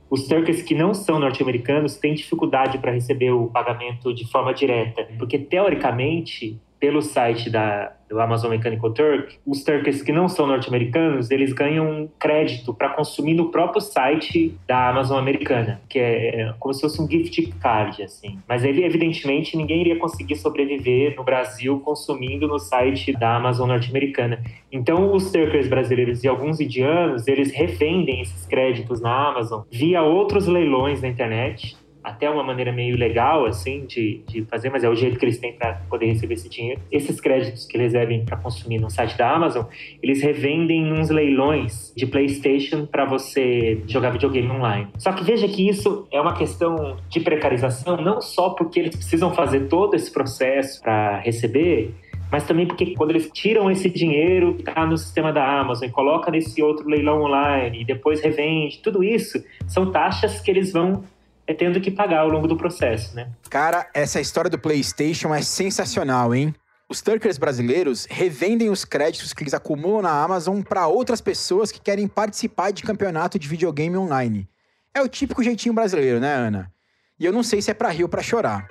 Os 0.08 0.26
Turkers 0.26 0.62
que 0.62 0.74
não 0.74 0.94
são 0.94 1.18
norte-americanos 1.18 1.96
têm 1.96 2.14
dificuldade 2.14 2.78
para 2.78 2.92
receber 2.92 3.30
o 3.30 3.48
pagamento 3.48 4.14
de 4.14 4.26
forma 4.26 4.54
direta, 4.54 5.06
porque 5.18 5.38
teoricamente, 5.38 6.58
pelo 6.80 7.02
site 7.02 7.50
da, 7.50 7.92
do 8.08 8.18
Amazon 8.18 8.50
Mechanical 8.50 8.90
Turk, 8.92 9.38
os 9.46 9.62
Turkers 9.62 10.02
que 10.02 10.10
não 10.10 10.28
são 10.28 10.46
norte-americanos, 10.46 11.30
eles 11.30 11.52
ganham 11.52 12.08
crédito 12.18 12.72
para 12.72 12.88
consumir 12.88 13.34
no 13.34 13.50
próprio 13.50 13.82
site 13.82 14.58
da 14.66 14.88
Amazon 14.88 15.18
americana, 15.18 15.80
que 15.88 15.98
é, 15.98 16.40
é 16.40 16.54
como 16.58 16.72
se 16.72 16.80
fosse 16.80 17.00
um 17.00 17.08
gift 17.08 17.52
card, 17.60 18.02
assim. 18.02 18.38
Mas 18.48 18.64
evidentemente 18.64 19.56
ninguém 19.56 19.82
iria 19.82 19.98
conseguir 19.98 20.36
sobreviver 20.36 21.14
no 21.16 21.22
Brasil 21.22 21.78
consumindo 21.80 22.48
no 22.48 22.58
site 22.58 23.12
da 23.12 23.36
Amazon 23.36 23.68
norte-americana. 23.68 24.42
Então 24.72 25.14
os 25.14 25.30
Turkers 25.30 25.68
brasileiros 25.68 26.24
e 26.24 26.28
alguns 26.28 26.60
indianos, 26.60 27.28
eles 27.28 27.52
revendem 27.52 28.22
esses 28.22 28.46
créditos 28.46 29.00
na 29.02 29.28
Amazon 29.28 29.62
via 29.70 30.02
outros 30.02 30.46
leilões 30.46 31.02
na 31.02 31.08
internet 31.08 31.76
até 32.10 32.28
uma 32.28 32.42
maneira 32.42 32.72
meio 32.72 32.96
legal, 32.96 33.46
assim, 33.46 33.86
de, 33.86 34.22
de 34.26 34.44
fazer, 34.44 34.70
mas 34.70 34.84
é 34.84 34.88
o 34.88 34.94
jeito 34.94 35.18
que 35.18 35.24
eles 35.24 35.38
têm 35.38 35.52
para 35.52 35.74
poder 35.88 36.06
receber 36.06 36.34
esse 36.34 36.48
dinheiro. 36.48 36.80
Esses 36.90 37.20
créditos 37.20 37.66
que 37.66 37.76
eles 37.76 37.92
recebem 37.92 38.24
para 38.24 38.36
consumir 38.36 38.80
no 38.80 38.90
site 38.90 39.16
da 39.16 39.30
Amazon, 39.30 39.64
eles 40.02 40.22
revendem 40.22 40.92
uns 40.92 41.10
leilões 41.10 41.92
de 41.96 42.06
PlayStation 42.06 42.86
para 42.86 43.04
você 43.04 43.80
jogar 43.86 44.10
videogame 44.10 44.50
online. 44.50 44.88
Só 44.98 45.12
que 45.12 45.22
veja 45.22 45.46
que 45.48 45.68
isso 45.68 46.06
é 46.10 46.20
uma 46.20 46.34
questão 46.34 46.96
de 47.08 47.20
precarização, 47.20 47.96
não 47.96 48.20
só 48.20 48.50
porque 48.50 48.80
eles 48.80 48.96
precisam 48.96 49.32
fazer 49.34 49.68
todo 49.68 49.94
esse 49.94 50.10
processo 50.10 50.80
para 50.82 51.18
receber, 51.18 51.94
mas 52.30 52.44
também 52.44 52.66
porque 52.66 52.94
quando 52.94 53.10
eles 53.10 53.28
tiram 53.32 53.70
esse 53.70 53.90
dinheiro 53.90 54.54
que 54.54 54.60
está 54.62 54.86
no 54.86 54.96
sistema 54.96 55.32
da 55.32 55.60
Amazon 55.60 55.88
e 55.88 55.90
colocam 55.90 56.30
nesse 56.30 56.62
outro 56.62 56.88
leilão 56.88 57.22
online 57.22 57.80
e 57.80 57.84
depois 57.84 58.20
revende, 58.20 58.78
tudo 58.78 59.02
isso 59.02 59.42
são 59.66 59.90
taxas 59.90 60.40
que 60.40 60.50
eles 60.50 60.72
vão 60.72 61.02
é 61.50 61.54
tendo 61.54 61.80
que 61.80 61.90
pagar 61.90 62.20
ao 62.20 62.28
longo 62.28 62.46
do 62.46 62.56
processo, 62.56 63.14
né? 63.14 63.32
Cara, 63.48 63.88
essa 63.92 64.20
história 64.20 64.48
do 64.48 64.58
PlayStation 64.58 65.34
é 65.34 65.42
sensacional, 65.42 66.32
hein? 66.34 66.54
Os 66.88 67.00
Turkers 67.00 67.38
brasileiros 67.38 68.06
revendem 68.08 68.70
os 68.70 68.84
créditos 68.84 69.32
que 69.32 69.42
eles 69.42 69.54
acumulam 69.54 70.02
na 70.02 70.22
Amazon 70.22 70.62
para 70.62 70.86
outras 70.86 71.20
pessoas 71.20 71.70
que 71.70 71.80
querem 71.80 72.08
participar 72.08 72.72
de 72.72 72.82
campeonato 72.82 73.38
de 73.38 73.48
videogame 73.48 73.96
online. 73.96 74.48
É 74.94 75.02
o 75.02 75.08
típico 75.08 75.42
jeitinho 75.42 75.74
brasileiro, 75.74 76.20
né, 76.20 76.32
Ana? 76.32 76.72
E 77.18 77.24
eu 77.24 77.32
não 77.32 77.42
sei 77.42 77.60
se 77.60 77.70
é 77.70 77.74
para 77.74 77.90
rir 77.90 78.04
ou 78.04 78.08
para 78.08 78.22
chorar. 78.22 78.66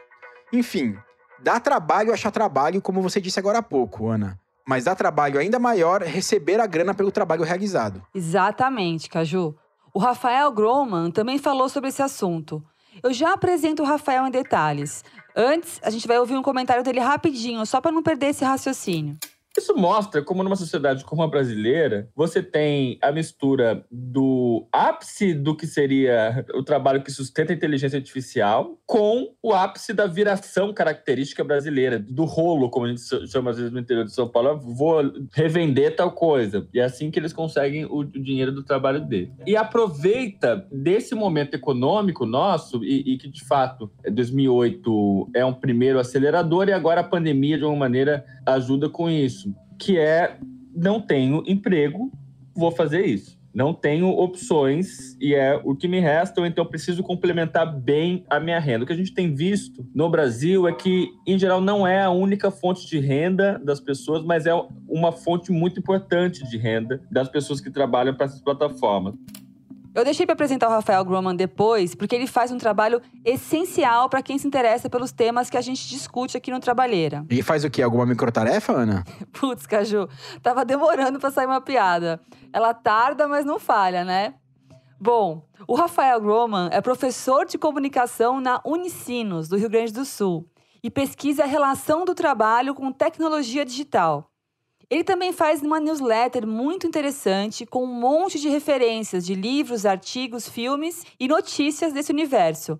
Enfim, 0.51 0.97
dá 1.41 1.59
trabalho 1.59 2.13
achar 2.13 2.31
trabalho, 2.31 2.81
como 2.81 3.01
você 3.01 3.21
disse 3.21 3.39
agora 3.39 3.59
há 3.59 3.63
pouco, 3.63 4.07
Ana. 4.07 4.39
Mas 4.67 4.85
dá 4.85 4.95
trabalho 4.95 5.39
ainda 5.39 5.59
maior 5.59 6.01
receber 6.01 6.59
a 6.59 6.65
grana 6.65 6.93
pelo 6.93 7.11
trabalho 7.11 7.43
realizado. 7.43 8.01
Exatamente, 8.13 9.09
Caju. 9.09 9.55
O 9.93 9.99
Rafael 9.99 10.51
Groman 10.51 11.09
também 11.09 11.37
falou 11.39 11.67
sobre 11.67 11.89
esse 11.89 12.01
assunto. 12.01 12.63
Eu 13.01 13.13
já 13.13 13.33
apresento 13.33 13.83
o 13.83 13.85
Rafael 13.85 14.25
em 14.27 14.31
detalhes. 14.31 15.03
Antes, 15.35 15.79
a 15.83 15.89
gente 15.89 16.07
vai 16.07 16.19
ouvir 16.19 16.35
um 16.35 16.41
comentário 16.41 16.83
dele 16.83 16.99
rapidinho, 16.99 17.65
só 17.65 17.79
para 17.79 17.91
não 17.91 18.03
perder 18.03 18.27
esse 18.27 18.43
raciocínio. 18.43 19.17
Isso 19.59 19.75
mostra 19.75 20.21
como 20.21 20.41
numa 20.41 20.55
sociedade 20.55 21.03
como 21.03 21.21
a 21.21 21.27
brasileira, 21.27 22.07
você 22.15 22.41
tem 22.41 22.97
a 23.01 23.11
mistura 23.11 23.85
do 23.91 24.65
ápice 24.71 25.33
do 25.33 25.53
que 25.53 25.67
seria 25.67 26.45
o 26.53 26.63
trabalho 26.63 27.03
que 27.03 27.11
sustenta 27.11 27.51
a 27.51 27.55
inteligência 27.55 27.97
artificial 27.97 28.79
com 28.85 29.33
o 29.43 29.53
ápice 29.53 29.93
da 29.93 30.07
viração 30.07 30.73
característica 30.73 31.43
brasileira, 31.43 31.99
do 31.99 32.23
rolo, 32.23 32.69
como 32.69 32.85
a 32.85 32.89
gente 32.89 33.01
chama 33.27 33.51
às 33.51 33.57
vezes 33.57 33.73
no 33.73 33.79
interior 33.79 34.05
de 34.05 34.13
São 34.13 34.29
Paulo, 34.29 34.57
vou 34.61 35.01
revender 35.33 35.93
tal 35.93 36.13
coisa. 36.13 36.65
E 36.73 36.79
é 36.79 36.85
assim 36.85 37.11
que 37.11 37.19
eles 37.19 37.33
conseguem 37.33 37.85
o 37.85 38.05
dinheiro 38.05 38.53
do 38.53 38.63
trabalho 38.63 39.01
dele. 39.01 39.33
E 39.45 39.57
aproveita 39.57 40.65
desse 40.71 41.13
momento 41.13 41.53
econômico 41.53 42.25
nosso, 42.25 42.81
e, 42.81 43.13
e 43.13 43.17
que 43.17 43.27
de 43.27 43.43
fato 43.43 43.91
2008 44.09 45.31
é 45.35 45.43
um 45.43 45.53
primeiro 45.53 45.99
acelerador, 45.99 46.69
e 46.69 46.71
agora 46.71 47.01
a 47.01 47.03
pandemia, 47.03 47.57
de 47.57 47.65
uma 47.65 47.75
maneira, 47.75 48.25
ajuda 48.45 48.87
com 48.87 49.09
isso 49.09 49.48
que 49.79 49.97
é 49.97 50.37
não 50.75 51.01
tenho 51.01 51.43
emprego, 51.47 52.11
vou 52.53 52.71
fazer 52.71 53.05
isso. 53.05 53.39
Não 53.51 53.73
tenho 53.73 54.09
opções 54.09 55.17
e 55.19 55.33
é 55.33 55.59
o 55.63 55.75
que 55.75 55.87
me 55.87 55.99
resta, 55.99 56.45
então 56.45 56.63
preciso 56.63 57.01
complementar 57.01 57.65
bem 57.65 58.23
a 58.29 58.39
minha 58.39 58.59
renda. 58.59 58.83
O 58.83 58.87
que 58.87 58.93
a 58.93 58.95
gente 58.95 59.13
tem 59.13 59.33
visto 59.33 59.85
no 59.93 60.07
Brasil 60.07 60.67
é 60.67 60.71
que, 60.71 61.09
em 61.25 61.37
geral, 61.37 61.59
não 61.59 61.85
é 61.85 62.03
a 62.03 62.11
única 62.11 62.51
fonte 62.51 62.87
de 62.87 62.99
renda 62.99 63.59
das 63.63 63.79
pessoas, 63.79 64.23
mas 64.23 64.45
é 64.45 64.53
uma 64.87 65.11
fonte 65.11 65.51
muito 65.51 65.79
importante 65.79 66.47
de 66.47 66.57
renda 66.57 67.01
das 67.09 67.27
pessoas 67.27 67.59
que 67.59 67.71
trabalham 67.71 68.13
para 68.13 68.27
essas 68.27 68.41
plataformas. 68.41 69.15
Eu 69.99 70.05
deixei 70.05 70.25
para 70.25 70.31
apresentar 70.31 70.69
o 70.69 70.71
Rafael 70.71 71.03
Groman 71.03 71.35
depois, 71.35 71.93
porque 71.93 72.15
ele 72.15 72.25
faz 72.25 72.53
um 72.53 72.57
trabalho 72.57 73.01
essencial 73.25 74.07
para 74.07 74.23
quem 74.23 74.37
se 74.37 74.47
interessa 74.47 74.89
pelos 74.89 75.11
temas 75.11 75.49
que 75.49 75.57
a 75.57 75.61
gente 75.61 75.89
discute 75.89 76.37
aqui 76.37 76.49
no 76.49 76.59
Trabalheira. 76.61 77.25
E 77.29 77.43
faz 77.43 77.65
o 77.65 77.69
quê? 77.69 77.81
Alguma 77.81 78.05
microtarefa, 78.05 78.71
Ana? 78.71 79.03
Putz, 79.37 79.67
Caju, 79.67 80.07
tava 80.41 80.63
demorando 80.63 81.19
para 81.19 81.29
sair 81.29 81.47
uma 81.47 81.59
piada. 81.59 82.21
Ela 82.53 82.73
tarda, 82.73 83.27
mas 83.27 83.43
não 83.43 83.59
falha, 83.59 84.05
né? 84.05 84.35
Bom, 84.97 85.45
o 85.67 85.75
Rafael 85.75 86.21
Groman 86.21 86.69
é 86.71 86.79
professor 86.79 87.45
de 87.45 87.57
comunicação 87.57 88.39
na 88.39 88.61
Unicinos, 88.63 89.49
do 89.49 89.57
Rio 89.57 89.69
Grande 89.69 89.91
do 89.91 90.05
Sul, 90.05 90.47
e 90.81 90.89
pesquisa 90.89 91.43
a 91.43 91.45
relação 91.45 92.05
do 92.05 92.15
trabalho 92.15 92.73
com 92.73 92.89
tecnologia 92.89 93.65
digital. 93.65 94.28
Ele 94.89 95.03
também 95.03 95.31
faz 95.31 95.61
uma 95.61 95.79
newsletter 95.79 96.47
muito 96.47 96.87
interessante 96.87 97.63
com 97.63 97.83
um 97.83 97.93
monte 97.99 98.39
de 98.39 98.49
referências 98.49 99.23
de 99.23 99.35
livros, 99.35 99.85
artigos, 99.85 100.49
filmes 100.49 101.03
e 101.19 101.27
notícias 101.27 101.93
desse 101.93 102.11
universo. 102.11 102.79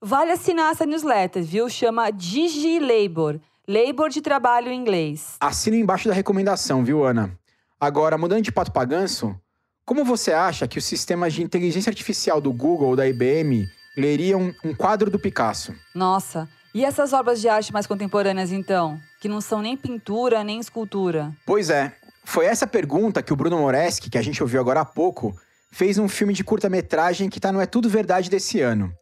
Vale 0.00 0.32
assinar 0.32 0.72
essa 0.72 0.86
newsletter, 0.86 1.44
viu? 1.44 1.68
Chama 1.68 2.10
DigiLabor, 2.10 3.38
Labor 3.68 4.08
de 4.08 4.22
trabalho 4.22 4.72
em 4.72 4.80
inglês. 4.80 5.36
Assina 5.38 5.76
embaixo 5.76 6.08
da 6.08 6.14
recomendação, 6.14 6.82
viu, 6.82 7.04
Ana? 7.04 7.38
Agora, 7.78 8.16
mudando 8.16 8.42
de 8.42 8.50
pato 8.50 8.72
para 8.72 8.86
ganso, 8.86 9.38
como 9.84 10.02
você 10.02 10.32
acha 10.32 10.66
que 10.66 10.78
os 10.78 10.84
sistemas 10.86 11.34
de 11.34 11.42
inteligência 11.42 11.90
artificial 11.90 12.40
do 12.40 12.52
Google 12.54 12.88
ou 12.88 12.96
da 12.96 13.06
IBM 13.06 13.68
leriam 13.98 14.54
um 14.64 14.74
quadro 14.74 15.10
do 15.10 15.18
Picasso? 15.18 15.74
Nossa, 15.94 16.48
e 16.74 16.86
essas 16.86 17.12
obras 17.12 17.38
de 17.38 17.50
arte 17.50 17.70
mais 17.70 17.86
contemporâneas, 17.86 18.50
então? 18.50 18.98
Que 19.20 19.28
não 19.28 19.40
são 19.40 19.60
nem 19.60 19.76
pintura 19.76 20.42
nem 20.42 20.58
escultura? 20.58 21.32
Pois 21.46 21.68
é. 21.68 21.92
Foi 22.24 22.46
essa 22.46 22.66
pergunta 22.66 23.22
que 23.22 23.32
o 23.32 23.36
Bruno 23.36 23.58
Moreschi, 23.58 24.08
que 24.08 24.18
a 24.18 24.22
gente 24.22 24.42
ouviu 24.42 24.60
agora 24.60 24.80
há 24.80 24.84
pouco, 24.84 25.34
fez 25.70 25.98
um 25.98 26.08
filme 26.08 26.32
de 26.32 26.42
curta-metragem 26.42 27.28
que 27.28 27.38
está 27.38 27.52
no 27.52 27.60
É 27.60 27.66
Tudo 27.66 27.88
Verdade 27.88 28.30
desse 28.30 28.60
ano. 28.60 28.92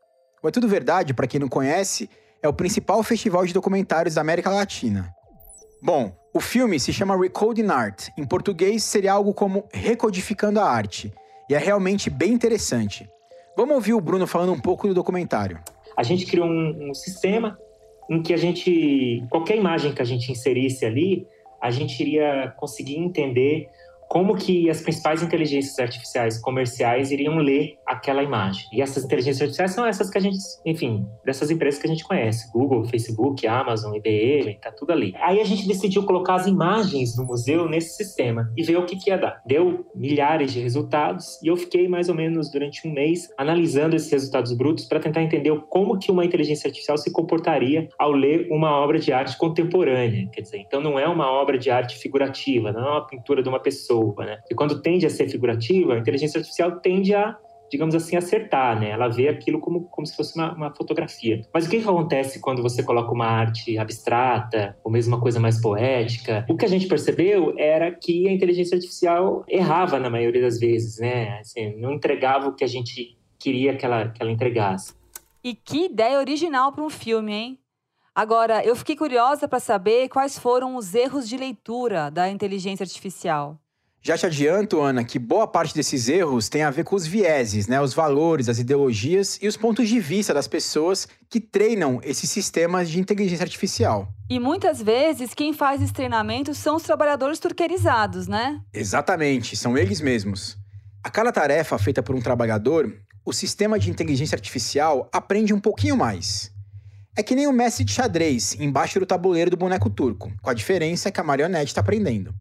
O 0.42 0.48
É 0.48 0.50
Tudo 0.50 0.68
Verdade, 0.68 1.14
para 1.14 1.26
quem 1.26 1.40
não 1.40 1.48
conhece, 1.48 2.10
é 2.42 2.48
o 2.48 2.52
principal 2.52 3.02
festival 3.02 3.46
de 3.46 3.52
documentários 3.52 4.16
da 4.16 4.20
América 4.20 4.50
Latina. 4.50 5.12
Bom, 5.82 6.12
o 6.34 6.40
filme 6.40 6.80
se 6.80 6.92
chama 6.92 7.16
Recoding 7.16 7.68
Art. 7.68 8.08
Em 8.16 8.24
português 8.24 8.82
seria 8.82 9.12
algo 9.12 9.32
como 9.32 9.68
Recodificando 9.72 10.58
a 10.58 10.68
Arte. 10.68 11.12
E 11.48 11.54
é 11.54 11.58
realmente 11.58 12.10
bem 12.10 12.32
interessante. 12.32 13.08
Vamos 13.56 13.74
ouvir 13.74 13.94
o 13.94 14.00
Bruno 14.00 14.26
falando 14.26 14.52
um 14.52 14.60
pouco 14.60 14.88
do 14.88 14.94
documentário. 14.94 15.60
A 15.96 16.02
gente 16.02 16.26
criou 16.26 16.46
um, 16.46 16.90
um 16.90 16.94
sistema 16.94 17.58
em 18.08 18.22
que 18.22 18.32
a 18.32 18.36
gente, 18.36 19.24
qualquer 19.28 19.56
imagem 19.56 19.92
que 19.92 20.02
a 20.02 20.04
gente 20.04 20.32
inserisse 20.32 20.84
ali, 20.84 21.26
a 21.60 21.70
gente 21.70 22.00
iria 22.00 22.52
conseguir 22.56 22.96
entender 22.96 23.68
como 24.08 24.34
que 24.34 24.70
as 24.70 24.80
principais 24.80 25.22
inteligências 25.22 25.78
artificiais 25.78 26.38
comerciais 26.40 27.12
iriam 27.12 27.36
ler 27.36 27.76
aquela 27.86 28.22
imagem. 28.22 28.66
E 28.72 28.80
essas 28.80 29.04
inteligências 29.04 29.42
artificiais 29.42 29.72
são 29.72 29.84
essas 29.84 30.08
que 30.10 30.16
a 30.16 30.20
gente, 30.20 30.38
enfim, 30.64 31.06
dessas 31.24 31.50
empresas 31.50 31.80
que 31.80 31.86
a 31.86 31.90
gente 31.90 32.04
conhece, 32.04 32.50
Google, 32.50 32.84
Facebook, 32.84 33.46
Amazon, 33.46 33.94
IBM, 33.94 34.58
tá 34.60 34.72
tudo 34.72 34.92
ali. 34.92 35.14
Aí 35.20 35.40
a 35.40 35.44
gente 35.44 35.68
decidiu 35.68 36.04
colocar 36.04 36.36
as 36.36 36.46
imagens 36.46 37.14
do 37.14 37.24
museu 37.24 37.68
nesse 37.68 37.96
sistema 37.96 38.50
e 38.56 38.62
ver 38.62 38.78
o 38.78 38.86
que, 38.86 38.96
que 38.96 39.10
ia 39.10 39.18
dar. 39.18 39.42
Deu 39.46 39.86
milhares 39.94 40.52
de 40.52 40.60
resultados 40.60 41.40
e 41.42 41.48
eu 41.48 41.56
fiquei 41.56 41.86
mais 41.86 42.08
ou 42.08 42.14
menos 42.14 42.50
durante 42.50 42.88
um 42.88 42.92
mês 42.92 43.28
analisando 43.36 43.94
esses 43.94 44.10
resultados 44.10 44.52
brutos 44.56 44.86
para 44.86 45.00
tentar 45.00 45.22
entender 45.22 45.54
como 45.68 45.98
que 45.98 46.10
uma 46.10 46.24
inteligência 46.24 46.68
artificial 46.68 46.96
se 46.96 47.12
comportaria 47.12 47.88
ao 47.98 48.12
ler 48.12 48.48
uma 48.50 48.70
obra 48.70 48.98
de 48.98 49.12
arte 49.12 49.36
contemporânea. 49.36 50.28
Quer 50.32 50.40
dizer, 50.40 50.58
então 50.58 50.80
não 50.80 50.98
é 50.98 51.06
uma 51.06 51.30
obra 51.30 51.58
de 51.58 51.70
arte 51.70 51.98
figurativa, 51.98 52.72
não 52.72 52.86
é 52.86 52.90
uma 52.90 53.06
pintura 53.06 53.42
de 53.42 53.48
uma 53.48 53.60
pessoa 53.60 53.97
pessoa, 53.98 54.24
né? 54.24 54.38
E 54.50 54.54
quando 54.54 54.80
tende 54.80 55.06
a 55.06 55.10
ser 55.10 55.28
figurativa, 55.28 55.94
a 55.94 55.98
inteligência 55.98 56.38
artificial 56.38 56.80
tende 56.80 57.14
a 57.14 57.36
digamos 57.70 57.94
assim, 57.94 58.16
acertar, 58.16 58.80
né? 58.80 58.88
Ela 58.88 59.08
vê 59.08 59.28
aquilo 59.28 59.60
como, 59.60 59.84
como 59.90 60.06
se 60.06 60.16
fosse 60.16 60.34
uma, 60.34 60.54
uma 60.54 60.74
fotografia. 60.74 61.42
Mas 61.52 61.66
o 61.66 61.68
que, 61.68 61.76
que, 61.76 61.86
acontece 61.86 62.40
quando 62.40 62.62
você 62.62 62.82
coloca 62.82 63.12
uma 63.12 63.26
arte 63.26 63.76
abstrata, 63.76 64.74
ou 64.82 64.90
mesmo 64.90 65.14
uma 65.14 65.20
coisa 65.20 65.38
mais 65.38 65.60
poética? 65.60 66.46
O 66.48 66.56
que 66.56 66.64
a 66.64 66.68
gente 66.68 66.86
percebeu 66.86 67.52
era 67.58 67.90
que 67.90 68.26
a 68.26 68.32
inteligência 68.32 68.74
artificial 68.74 69.44
errava 69.46 69.98
na 69.98 70.08
maioria 70.08 70.40
das 70.40 70.58
vezes, 70.58 70.98
né? 70.98 71.40
Assim, 71.40 71.76
não 71.78 71.92
entregava 71.92 72.48
o 72.48 72.54
que 72.54 72.64
a 72.64 72.66
gente 72.66 73.18
queria 73.38 73.76
que 73.76 73.84
ela, 73.84 74.08
que 74.08 74.22
ela 74.22 74.32
entregasse. 74.32 74.94
E 75.44 75.54
que 75.54 75.84
ideia 75.84 76.18
original 76.18 76.72
para 76.72 76.82
um 76.82 76.88
filme, 76.88 77.34
hein? 77.34 77.58
Agora, 78.18 78.64
eu 78.64 78.74
fiquei 78.74 78.96
curiosa 78.96 79.46
para 79.46 79.60
saber 79.60 80.08
quais 80.08 80.36
foram 80.36 80.74
os 80.74 80.92
erros 80.92 81.28
de 81.28 81.36
leitura 81.36 82.10
da 82.10 82.28
inteligência 82.28 82.82
artificial. 82.82 83.56
Já 84.00 84.16
te 84.16 84.26
adianto, 84.26 84.80
Ana, 84.80 85.02
que 85.02 85.18
boa 85.18 85.46
parte 85.46 85.74
desses 85.74 86.08
erros 86.08 86.48
tem 86.48 86.62
a 86.62 86.70
ver 86.70 86.84
com 86.84 86.94
os 86.94 87.06
vieses, 87.06 87.66
né? 87.66 87.80
os 87.80 87.92
valores, 87.92 88.48
as 88.48 88.58
ideologias 88.58 89.38
e 89.42 89.48
os 89.48 89.56
pontos 89.56 89.88
de 89.88 89.98
vista 89.98 90.32
das 90.32 90.46
pessoas 90.46 91.08
que 91.28 91.40
treinam 91.40 92.00
esses 92.02 92.30
sistemas 92.30 92.88
de 92.88 93.00
inteligência 93.00 93.44
artificial. 93.44 94.08
E 94.30 94.38
muitas 94.38 94.80
vezes 94.80 95.34
quem 95.34 95.52
faz 95.52 95.82
esse 95.82 95.92
treinamento 95.92 96.54
são 96.54 96.76
os 96.76 96.82
trabalhadores 96.82 97.38
turquerizados, 97.38 98.28
né? 98.28 98.60
Exatamente, 98.72 99.56
são 99.56 99.76
eles 99.76 100.00
mesmos. 100.00 100.56
A 101.02 101.10
cada 101.10 101.32
tarefa 101.32 101.78
feita 101.78 102.02
por 102.02 102.14
um 102.14 102.20
trabalhador, 102.20 102.92
o 103.24 103.32
sistema 103.32 103.78
de 103.78 103.90
inteligência 103.90 104.36
artificial 104.36 105.08
aprende 105.12 105.52
um 105.52 105.60
pouquinho 105.60 105.96
mais. 105.96 106.52
É 107.16 107.22
que 107.22 107.34
nem 107.34 107.48
o 107.48 107.52
mestre 107.52 107.84
de 107.84 107.92
xadrez 107.92 108.54
embaixo 108.60 109.00
do 109.00 109.06
tabuleiro 109.06 109.50
do 109.50 109.56
boneco 109.56 109.90
turco, 109.90 110.32
com 110.40 110.50
a 110.50 110.54
diferença 110.54 111.10
que 111.10 111.20
a 111.20 111.24
marionete 111.24 111.72
está 111.72 111.80
aprendendo. 111.80 112.32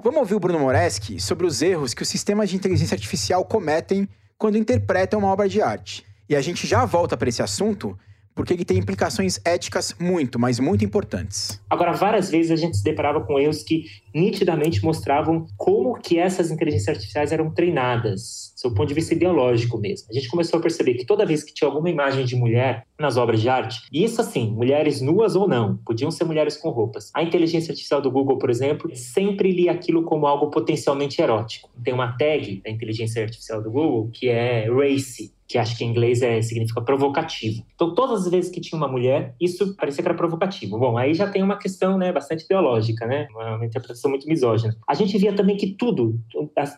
Vamos 0.00 0.20
ouvir 0.20 0.34
o 0.34 0.40
Bruno 0.40 0.58
Moreschi 0.58 1.20
sobre 1.20 1.46
os 1.46 1.60
erros 1.60 1.92
que 1.92 2.02
os 2.02 2.08
sistemas 2.08 2.48
de 2.48 2.56
inteligência 2.56 2.94
artificial 2.94 3.44
cometem 3.44 4.08
quando 4.38 4.56
interpretam 4.56 5.18
uma 5.18 5.28
obra 5.28 5.48
de 5.48 5.60
arte. 5.60 6.04
E 6.28 6.34
a 6.34 6.40
gente 6.40 6.66
já 6.66 6.84
volta 6.84 7.16
para 7.16 7.28
esse 7.28 7.42
assunto, 7.42 7.98
porque 8.34 8.52
ele 8.52 8.64
tem 8.64 8.78
implicações 8.78 9.40
éticas 9.44 9.94
muito, 9.98 10.38
mas 10.38 10.58
muito 10.58 10.84
importantes. 10.84 11.60
Agora, 11.68 11.92
várias 11.92 12.30
vezes 12.30 12.50
a 12.50 12.56
gente 12.56 12.76
se 12.76 12.84
deparava 12.84 13.20
com 13.20 13.38
erros 13.38 13.62
que 13.62 13.84
nitidamente 14.14 14.84
mostravam 14.84 15.46
como 15.56 15.94
que 15.98 16.18
essas 16.18 16.50
inteligências 16.50 16.96
artificiais 16.96 17.32
eram 17.32 17.50
treinadas 17.50 18.52
seu 18.62 18.72
ponto 18.72 18.88
de 18.88 18.94
vista 18.94 19.12
ideológico 19.12 19.76
mesmo. 19.76 20.06
A 20.10 20.14
gente 20.14 20.28
começou 20.28 20.58
a 20.58 20.62
perceber 20.62 20.94
que 20.94 21.04
toda 21.04 21.26
vez 21.26 21.42
que 21.42 21.52
tinha 21.52 21.68
alguma 21.68 21.90
imagem 21.90 22.24
de 22.24 22.36
mulher 22.36 22.86
nas 22.98 23.16
obras 23.16 23.40
de 23.40 23.48
arte, 23.48 23.80
e 23.92 24.04
isso 24.04 24.20
assim, 24.20 24.52
mulheres 24.52 25.00
nuas 25.00 25.34
ou 25.34 25.48
não, 25.48 25.76
podiam 25.78 26.10
ser 26.10 26.24
mulheres 26.24 26.56
com 26.56 26.70
roupas. 26.70 27.10
A 27.12 27.22
inteligência 27.22 27.72
artificial 27.72 28.00
do 28.00 28.10
Google, 28.10 28.38
por 28.38 28.50
exemplo, 28.50 28.94
sempre 28.94 29.50
lia 29.50 29.72
aquilo 29.72 30.04
como 30.04 30.26
algo 30.26 30.48
potencialmente 30.48 31.20
erótico. 31.20 31.68
Tem 31.82 31.92
uma 31.92 32.16
tag 32.16 32.62
da 32.62 32.70
inteligência 32.70 33.22
artificial 33.22 33.60
do 33.60 33.70
Google 33.70 34.10
que 34.12 34.28
é 34.28 34.68
racy, 34.70 35.34
que 35.52 35.58
acho 35.58 35.76
que 35.76 35.84
em 35.84 35.90
inglês 35.90 36.22
é, 36.22 36.40
significa 36.40 36.80
provocativo. 36.80 37.62
Então, 37.74 37.94
todas 37.94 38.22
as 38.22 38.30
vezes 38.30 38.50
que 38.50 38.58
tinha 38.58 38.78
uma 38.78 38.88
mulher, 38.88 39.34
isso 39.38 39.76
parecia 39.76 40.02
que 40.02 40.08
era 40.08 40.16
provocativo. 40.16 40.78
Bom, 40.78 40.96
aí 40.96 41.12
já 41.12 41.28
tem 41.28 41.42
uma 41.42 41.58
questão 41.58 41.98
né, 41.98 42.10
bastante 42.10 42.46
ideológica, 42.46 43.06
né? 43.06 43.28
Uma, 43.32 43.56
uma 43.56 43.66
interpretação 43.66 44.10
muito 44.10 44.26
misógina. 44.26 44.74
A 44.88 44.94
gente 44.94 45.18
via 45.18 45.34
também 45.34 45.58
que 45.58 45.74
tudo, 45.74 46.18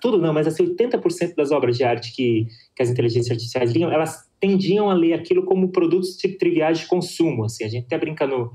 tudo 0.03 0.19
não, 0.19 0.33
mas 0.33 0.49
assim, 0.49 0.75
80% 0.75 1.37
das 1.37 1.53
obras 1.53 1.77
de 1.77 1.85
arte 1.85 2.13
que, 2.17 2.49
que 2.75 2.83
as 2.83 2.91
inteligências 2.91 3.31
artificiais 3.31 3.71
liam, 3.71 3.93
elas 3.93 4.29
tendiam 4.41 4.91
a 4.91 4.95
ler 4.95 5.13
aquilo 5.13 5.45
como 5.45 5.69
produtos 5.69 6.17
triviais 6.17 6.81
de 6.81 6.87
consumo. 6.87 7.45
Assim. 7.45 7.63
A 7.63 7.69
gente 7.69 7.85
até 7.85 7.97
brinca 7.97 8.27
no, 8.27 8.51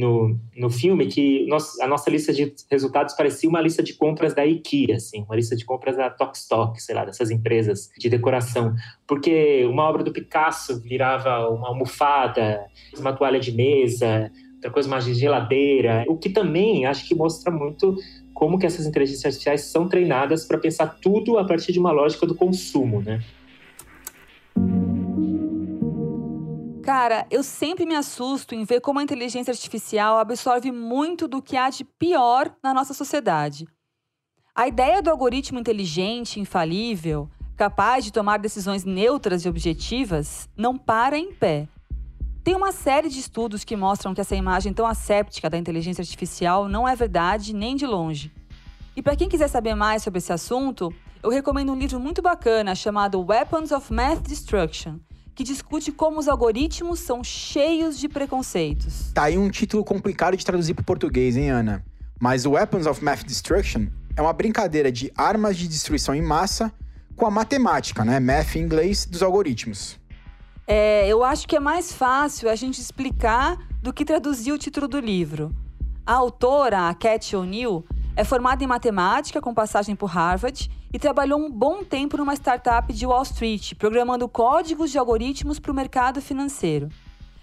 no, 0.00 0.40
no 0.56 0.70
filme 0.70 1.06
que 1.06 1.46
a 1.80 1.86
nossa 1.86 2.10
lista 2.10 2.32
de 2.32 2.54
resultados 2.70 3.14
parecia 3.14 3.48
uma 3.48 3.60
lista 3.60 3.82
de 3.82 3.92
compras 3.92 4.34
da 4.34 4.46
IKEA, 4.46 4.96
assim, 4.96 5.22
uma 5.24 5.36
lista 5.36 5.54
de 5.54 5.64
compras 5.64 5.96
da 5.96 6.08
Tokstok, 6.08 6.82
sei 6.82 6.94
lá, 6.94 7.04
dessas 7.04 7.30
empresas 7.30 7.90
de 7.98 8.08
decoração. 8.08 8.74
Porque 9.06 9.64
uma 9.66 9.84
obra 9.84 10.02
do 10.02 10.12
Picasso 10.12 10.80
virava 10.80 11.48
uma 11.50 11.68
almofada, 11.68 12.64
uma 12.98 13.12
toalha 13.12 13.38
de 13.38 13.52
mesa, 13.52 14.30
outra 14.54 14.70
coisa 14.70 14.88
mais 14.88 15.04
de 15.04 15.12
geladeira, 15.12 16.04
o 16.08 16.16
que 16.16 16.30
também 16.30 16.86
acho 16.86 17.06
que 17.06 17.14
mostra 17.14 17.50
muito 17.50 17.94
como 18.32 18.58
que 18.58 18.64
essas 18.64 18.86
inteligências 18.86 19.26
artificiais 19.26 19.64
são 19.64 19.86
treinadas 19.86 20.46
para 20.46 20.56
pensar 20.56 20.86
tudo 21.02 21.36
a 21.36 21.44
partir 21.44 21.72
de 21.72 21.78
uma 21.78 21.92
lógica 21.92 22.26
do 22.26 22.34
consumo, 22.34 23.02
né? 23.02 23.22
Cara, 26.92 27.24
eu 27.30 27.44
sempre 27.44 27.86
me 27.86 27.94
assusto 27.94 28.52
em 28.52 28.64
ver 28.64 28.80
como 28.80 28.98
a 28.98 29.02
inteligência 29.04 29.52
artificial 29.52 30.18
absorve 30.18 30.72
muito 30.72 31.28
do 31.28 31.40
que 31.40 31.56
há 31.56 31.70
de 31.70 31.84
pior 31.84 32.52
na 32.60 32.74
nossa 32.74 32.92
sociedade. 32.92 33.64
A 34.52 34.66
ideia 34.66 35.00
do 35.00 35.08
algoritmo 35.08 35.60
inteligente, 35.60 36.40
infalível, 36.40 37.30
capaz 37.56 38.04
de 38.04 38.12
tomar 38.12 38.40
decisões 38.40 38.84
neutras 38.84 39.44
e 39.44 39.48
objetivas, 39.48 40.48
não 40.56 40.76
para 40.76 41.16
em 41.16 41.32
pé. 41.32 41.68
Tem 42.42 42.56
uma 42.56 42.72
série 42.72 43.08
de 43.08 43.20
estudos 43.20 43.62
que 43.62 43.76
mostram 43.76 44.12
que 44.12 44.20
essa 44.20 44.34
imagem 44.34 44.72
tão 44.72 44.84
asséptica 44.84 45.48
da 45.48 45.56
inteligência 45.56 46.02
artificial 46.02 46.68
não 46.68 46.88
é 46.88 46.96
verdade 46.96 47.54
nem 47.54 47.76
de 47.76 47.86
longe. 47.86 48.32
E 48.96 49.00
para 49.00 49.14
quem 49.14 49.28
quiser 49.28 49.46
saber 49.46 49.76
mais 49.76 50.02
sobre 50.02 50.18
esse 50.18 50.32
assunto, 50.32 50.92
eu 51.22 51.30
recomendo 51.30 51.70
um 51.70 51.78
livro 51.78 52.00
muito 52.00 52.20
bacana 52.20 52.74
chamado 52.74 53.24
Weapons 53.24 53.70
of 53.70 53.92
Math 53.92 54.22
Destruction, 54.26 54.98
que 55.40 55.44
discute 55.44 55.90
como 55.90 56.20
os 56.20 56.28
algoritmos 56.28 57.00
são 57.00 57.24
cheios 57.24 57.98
de 57.98 58.10
preconceitos. 58.10 59.10
Tá 59.14 59.22
aí 59.22 59.38
um 59.38 59.48
título 59.48 59.82
complicado 59.82 60.36
de 60.36 60.44
traduzir 60.44 60.74
para 60.74 60.82
o 60.82 60.84
português, 60.84 61.34
hein, 61.34 61.48
Ana? 61.48 61.82
Mas 62.20 62.44
o 62.44 62.50
Weapons 62.50 62.86
of 62.86 63.02
Math 63.02 63.24
Destruction 63.24 63.86
é 64.14 64.20
uma 64.20 64.34
brincadeira 64.34 64.92
de 64.92 65.10
armas 65.16 65.56
de 65.56 65.66
destruição 65.66 66.14
em 66.14 66.20
massa 66.20 66.70
com 67.16 67.24
a 67.24 67.30
matemática, 67.30 68.04
né? 68.04 68.20
Math 68.20 68.54
em 68.56 68.60
inglês 68.60 69.06
dos 69.06 69.22
algoritmos. 69.22 69.98
É, 70.66 71.08
eu 71.08 71.24
acho 71.24 71.48
que 71.48 71.56
é 71.56 71.60
mais 71.60 71.90
fácil 71.90 72.50
a 72.50 72.54
gente 72.54 72.78
explicar 72.78 73.56
do 73.80 73.94
que 73.94 74.04
traduzir 74.04 74.52
o 74.52 74.58
título 74.58 74.86
do 74.86 75.00
livro. 75.00 75.56
A 76.04 76.12
autora, 76.12 76.90
a 76.90 76.94
Cat 76.94 77.34
O'Neill, 77.34 77.82
é 78.14 78.24
formada 78.24 78.62
em 78.62 78.66
matemática 78.66 79.40
com 79.40 79.54
passagem 79.54 79.96
por 79.96 80.10
Harvard 80.10 80.70
e 80.92 80.98
trabalhou 80.98 81.38
um 81.38 81.50
bom 81.50 81.84
tempo 81.84 82.16
numa 82.16 82.34
startup 82.34 82.92
de 82.92 83.06
Wall 83.06 83.22
Street, 83.22 83.74
programando 83.74 84.28
códigos 84.28 84.90
de 84.90 84.98
algoritmos 84.98 85.58
para 85.58 85.72
o 85.72 85.74
mercado 85.74 86.20
financeiro. 86.20 86.88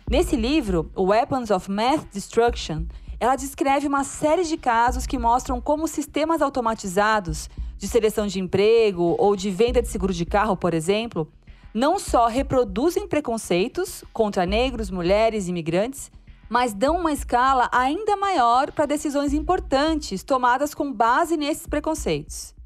Nesse 0.09 0.35
livro, 0.35 0.91
Weapons 0.97 1.49
of 1.51 1.69
Math 1.71 2.07
Destruction, 2.11 2.85
ela 3.19 3.35
descreve 3.35 3.87
uma 3.87 4.03
série 4.03 4.43
de 4.43 4.57
casos 4.57 5.05
que 5.05 5.17
mostram 5.17 5.59
como 5.59 5.87
sistemas 5.87 6.41
automatizados 6.41 7.49
de 7.77 7.87
seleção 7.87 8.27
de 8.27 8.39
emprego 8.39 9.15
ou 9.17 9.35
de 9.35 9.49
venda 9.49 9.81
de 9.81 9.87
seguro 9.87 10.13
de 10.13 10.25
carro, 10.25 10.55
por 10.55 10.73
exemplo, 10.73 11.31
não 11.73 11.99
só 11.99 12.27
reproduzem 12.27 13.07
preconceitos 13.07 14.03
contra 14.11 14.45
negros, 14.45 14.89
mulheres 14.89 15.47
e 15.47 15.49
imigrantes, 15.49 16.11
mas 16.49 16.73
dão 16.73 16.97
uma 16.97 17.11
escala 17.11 17.69
ainda 17.71 18.15
maior 18.15 18.71
para 18.71 18.85
decisões 18.85 19.33
importantes 19.33 20.23
tomadas 20.23 20.73
com 20.73 20.91
base 20.91 21.37
nesses 21.37 21.67
preconceitos. 21.67 22.56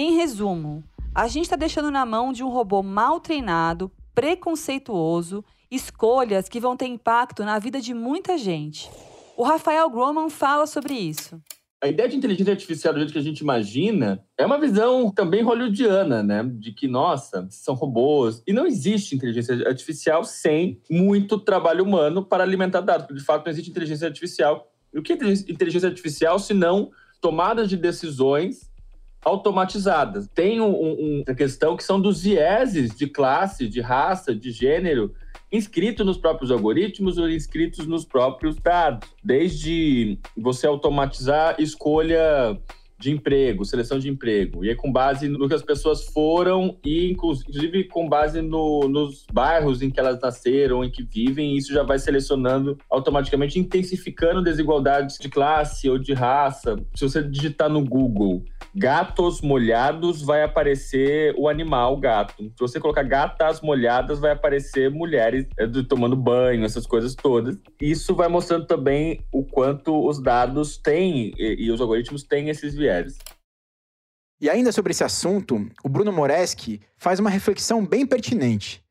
Em 0.00 0.14
resumo, 0.14 0.84
a 1.12 1.26
gente 1.26 1.46
está 1.46 1.56
deixando 1.56 1.90
na 1.90 2.06
mão 2.06 2.32
de 2.32 2.44
um 2.44 2.48
robô 2.48 2.84
mal 2.84 3.18
treinado, 3.18 3.90
preconceituoso, 4.14 5.44
escolhas 5.68 6.48
que 6.48 6.60
vão 6.60 6.76
ter 6.76 6.86
impacto 6.86 7.42
na 7.42 7.58
vida 7.58 7.80
de 7.80 7.92
muita 7.92 8.38
gente. 8.38 8.88
O 9.36 9.42
Rafael 9.42 9.90
Groman 9.90 10.30
fala 10.30 10.68
sobre 10.68 10.94
isso. 10.94 11.42
A 11.82 11.88
ideia 11.88 12.08
de 12.08 12.16
inteligência 12.16 12.52
artificial 12.52 12.94
do 12.94 13.00
jeito 13.00 13.12
que 13.12 13.18
a 13.18 13.22
gente 13.22 13.40
imagina 13.40 14.24
é 14.38 14.46
uma 14.46 14.60
visão 14.60 15.10
também 15.10 15.42
hollywoodiana, 15.42 16.22
né? 16.22 16.44
De 16.44 16.70
que, 16.70 16.86
nossa, 16.86 17.48
são 17.50 17.74
robôs. 17.74 18.40
E 18.46 18.52
não 18.52 18.68
existe 18.68 19.16
inteligência 19.16 19.66
artificial 19.66 20.22
sem 20.22 20.80
muito 20.88 21.40
trabalho 21.40 21.82
humano 21.82 22.24
para 22.24 22.44
alimentar 22.44 22.82
dados. 22.82 23.12
De 23.12 23.24
fato, 23.24 23.46
não 23.46 23.50
existe 23.50 23.72
inteligência 23.72 24.06
artificial. 24.06 24.70
E 24.94 24.98
o 25.00 25.02
que 25.02 25.14
é 25.14 25.16
inteligência 25.16 25.88
artificial 25.88 26.38
se 26.38 26.54
não 26.54 26.92
tomadas 27.20 27.68
de 27.68 27.76
decisões 27.76 28.67
automatizadas. 29.24 30.28
Tem 30.28 30.60
um, 30.60 30.70
um, 30.70 31.22
uma 31.26 31.34
questão 31.34 31.76
que 31.76 31.84
são 31.84 32.00
dos 32.00 32.22
vieses 32.22 32.94
de 32.96 33.06
classe, 33.06 33.68
de 33.68 33.80
raça, 33.80 34.34
de 34.34 34.50
gênero, 34.50 35.14
inscritos 35.50 36.04
nos 36.04 36.18
próprios 36.18 36.50
algoritmos 36.50 37.18
ou 37.18 37.28
inscritos 37.28 37.86
nos 37.86 38.04
próprios 38.04 38.56
dados. 38.56 39.08
Desde 39.22 40.18
você 40.36 40.66
automatizar 40.66 41.56
escolha 41.58 42.58
de 42.98 43.10
emprego, 43.10 43.64
seleção 43.64 43.98
de 43.98 44.08
emprego. 44.08 44.64
E 44.64 44.70
é 44.70 44.74
com 44.74 44.90
base 44.90 45.28
no 45.28 45.48
que 45.48 45.54
as 45.54 45.62
pessoas 45.62 46.04
foram 46.06 46.76
e, 46.84 47.10
inclusive, 47.10 47.84
com 47.84 48.08
base 48.08 48.42
no, 48.42 48.88
nos 48.88 49.24
bairros 49.32 49.82
em 49.82 49.90
que 49.90 50.00
elas 50.00 50.20
nasceram, 50.20 50.84
em 50.84 50.90
que 50.90 51.02
vivem, 51.02 51.56
isso 51.56 51.72
já 51.72 51.82
vai 51.82 51.98
selecionando 51.98 52.76
automaticamente, 52.90 53.58
intensificando 53.58 54.42
desigualdades 54.42 55.16
de 55.18 55.28
classe 55.28 55.88
ou 55.88 55.98
de 55.98 56.12
raça. 56.12 56.76
Se 56.94 57.08
você 57.08 57.22
digitar 57.22 57.68
no 57.68 57.84
Google 57.84 58.44
gatos 58.74 59.40
molhados, 59.40 60.22
vai 60.22 60.42
aparecer 60.42 61.34
o 61.36 61.48
animal 61.48 61.96
gato. 61.96 62.34
Se 62.38 62.58
você 62.58 62.78
colocar 62.80 63.02
gatas 63.02 63.60
molhadas, 63.60 64.18
vai 64.18 64.32
aparecer 64.32 64.90
mulheres 64.90 65.46
é, 65.58 65.66
tomando 65.88 66.16
banho, 66.16 66.64
essas 66.64 66.86
coisas 66.86 67.14
todas. 67.14 67.56
Isso 67.80 68.14
vai 68.14 68.28
mostrando 68.28 68.66
também 68.66 69.20
o 69.32 69.44
quanto 69.44 70.06
os 70.06 70.20
dados 70.20 70.76
têm 70.76 71.32
e, 71.38 71.66
e 71.66 71.70
os 71.70 71.80
algoritmos 71.80 72.22
têm 72.22 72.48
esses 72.48 72.74
viés. 72.74 72.87
E 74.40 74.48
ainda 74.48 74.70
sobre 74.70 74.92
esse 74.92 75.02
assunto, 75.02 75.68
o 75.82 75.88
Bruno 75.88 76.12
Moreski 76.12 76.80
faz 76.96 77.18
uma 77.18 77.30
reflexão 77.30 77.84
bem 77.84 78.06
pertinente. 78.06 78.82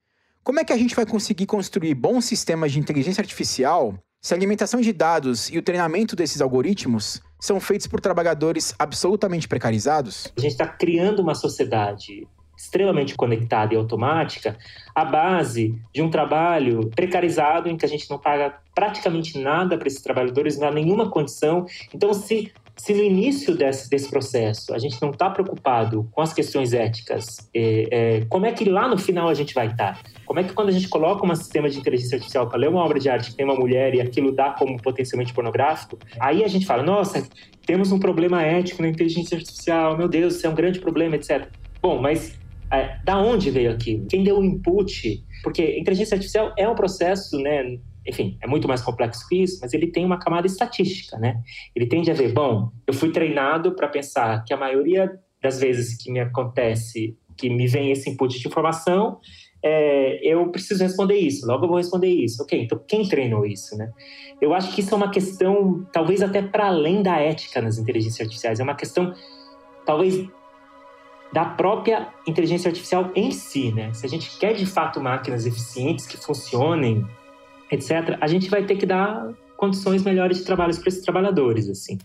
Como 0.43 0.59
é 0.59 0.65
que 0.65 0.73
a 0.73 0.77
gente 0.77 0.95
vai 0.95 1.05
conseguir 1.05 1.45
construir 1.45 1.93
bons 1.93 2.25
sistemas 2.25 2.71
de 2.71 2.79
inteligência 2.79 3.21
artificial 3.21 3.97
se 4.21 4.33
a 4.33 4.37
alimentação 4.37 4.81
de 4.81 4.91
dados 4.91 5.49
e 5.49 5.57
o 5.57 5.61
treinamento 5.61 6.15
desses 6.15 6.41
algoritmos 6.41 7.21
são 7.39 7.59
feitos 7.59 7.87
por 7.87 8.01
trabalhadores 8.01 8.75
absolutamente 8.77 9.47
precarizados? 9.47 10.31
A 10.37 10.41
gente 10.41 10.51
está 10.51 10.67
criando 10.67 11.21
uma 11.21 11.35
sociedade 11.35 12.27
extremamente 12.57 13.15
conectada 13.15 13.73
e 13.73 13.77
automática 13.77 14.57
à 14.95 15.05
base 15.05 15.79
de 15.93 16.01
um 16.01 16.09
trabalho 16.09 16.89
precarizado 16.89 17.69
em 17.69 17.77
que 17.77 17.85
a 17.85 17.89
gente 17.89 18.09
não 18.09 18.17
paga 18.17 18.57
praticamente 18.73 19.37
nada 19.37 19.77
para 19.77 19.87
esses 19.87 20.01
trabalhadores, 20.01 20.57
não 20.57 20.67
há 20.67 20.71
nenhuma 20.71 21.09
condição. 21.11 21.65
Então, 21.93 22.13
se 22.13 22.51
se 22.77 22.93
no 22.93 23.03
início 23.03 23.55
desse, 23.55 23.89
desse 23.89 24.09
processo 24.09 24.73
a 24.73 24.77
gente 24.77 25.01
não 25.01 25.09
está 25.09 25.29
preocupado 25.29 26.07
com 26.11 26.21
as 26.21 26.33
questões 26.33 26.73
éticas, 26.73 27.49
é, 27.53 27.87
é, 27.91 28.25
como 28.25 28.45
é 28.45 28.51
que 28.51 28.65
lá 28.65 28.87
no 28.87 28.97
final 28.97 29.27
a 29.27 29.33
gente 29.33 29.53
vai 29.53 29.67
estar? 29.67 29.95
Tá? 29.95 30.09
Como 30.25 30.39
é 30.39 30.43
que 30.43 30.53
quando 30.53 30.69
a 30.69 30.71
gente 30.71 30.87
coloca 30.87 31.25
um 31.25 31.35
sistema 31.35 31.69
de 31.69 31.79
inteligência 31.79 32.15
artificial 32.15 32.47
para 32.47 32.59
ler 32.59 32.69
uma 32.69 32.83
obra 32.83 32.99
de 32.99 33.09
arte 33.09 33.31
que 33.31 33.37
tem 33.37 33.45
uma 33.45 33.55
mulher 33.55 33.95
e 33.95 34.01
aquilo 34.01 34.31
dá 34.31 34.51
como 34.51 34.77
potencialmente 34.81 35.33
pornográfico, 35.33 35.97
aí 36.19 36.43
a 36.43 36.47
gente 36.47 36.65
fala, 36.65 36.83
nossa, 36.83 37.25
temos 37.65 37.91
um 37.91 37.99
problema 37.99 38.43
ético 38.43 38.81
na 38.81 38.89
inteligência 38.89 39.37
artificial, 39.37 39.97
meu 39.97 40.07
Deus, 40.07 40.35
isso 40.35 40.45
é 40.45 40.49
um 40.49 40.55
grande 40.55 40.79
problema, 40.79 41.15
etc. 41.15 41.47
Bom, 41.81 41.99
mas 42.01 42.37
é, 42.71 42.97
da 43.03 43.17
onde 43.17 43.49
veio 43.49 43.71
aquilo? 43.71 44.05
Quem 44.07 44.23
deu 44.23 44.39
o 44.39 44.43
input? 44.43 45.23
Porque 45.43 45.79
inteligência 45.79 46.15
artificial 46.15 46.53
é 46.57 46.67
um 46.67 46.75
processo, 46.75 47.37
né, 47.39 47.77
enfim, 48.07 48.37
é 48.41 48.47
muito 48.47 48.67
mais 48.67 48.81
complexo 48.81 49.27
que 49.27 49.43
isso, 49.43 49.59
mas 49.61 49.73
ele 49.73 49.87
tem 49.87 50.05
uma 50.05 50.17
camada 50.17 50.47
estatística, 50.47 51.17
né? 51.17 51.41
Ele 51.75 51.85
tende 51.85 52.09
a 52.09 52.13
ver, 52.13 52.31
bom, 52.31 52.71
eu 52.87 52.93
fui 52.93 53.11
treinado 53.11 53.73
para 53.75 53.87
pensar 53.87 54.43
que 54.45 54.53
a 54.53 54.57
maioria 54.57 55.11
das 55.41 55.59
vezes 55.59 56.01
que 56.01 56.11
me 56.11 56.19
acontece, 56.19 57.17
que 57.35 57.49
me 57.49 57.67
vem 57.67 57.91
esse 57.91 58.09
input 58.09 58.39
de 58.39 58.47
informação, 58.47 59.19
é, 59.61 60.19
eu 60.25 60.49
preciso 60.49 60.83
responder 60.83 61.15
isso, 61.15 61.45
logo 61.45 61.65
eu 61.65 61.67
vou 61.67 61.77
responder 61.77 62.07
isso. 62.07 62.41
Ok, 62.41 62.61
então 62.61 62.79
quem 62.87 63.07
treinou 63.07 63.45
isso, 63.45 63.75
né? 63.77 63.91
Eu 64.39 64.53
acho 64.53 64.73
que 64.73 64.81
isso 64.81 64.93
é 64.93 64.97
uma 64.97 65.11
questão, 65.11 65.85
talvez 65.91 66.21
até 66.21 66.41
para 66.41 66.67
além 66.67 67.01
da 67.01 67.17
ética 67.17 67.61
nas 67.61 67.77
inteligências 67.77 68.21
artificiais, 68.21 68.59
é 68.59 68.63
uma 68.63 68.75
questão, 68.75 69.13
talvez, 69.85 70.27
da 71.33 71.43
própria 71.43 72.07
inteligência 72.25 72.69
artificial 72.69 73.11
em 73.15 73.31
si, 73.31 73.73
né? 73.73 73.91
Se 73.93 74.05
a 74.05 74.09
gente 74.09 74.37
quer 74.39 74.53
de 74.53 74.65
fato 74.65 75.01
máquinas 75.01 75.45
eficientes 75.45 76.07
que 76.07 76.15
funcionem 76.17 77.05
etc., 77.71 78.17
a 78.19 78.27
gente 78.27 78.49
vai 78.49 78.65
ter 78.65 78.75
que 78.75 78.85
dar 78.85 79.33
condições 79.57 80.03
melhores 80.03 80.37
de 80.37 80.43
trabalho 80.43 80.75
para 80.77 80.87
esses 80.87 81.01
trabalhadores, 81.01 81.69
assim. 81.69 81.97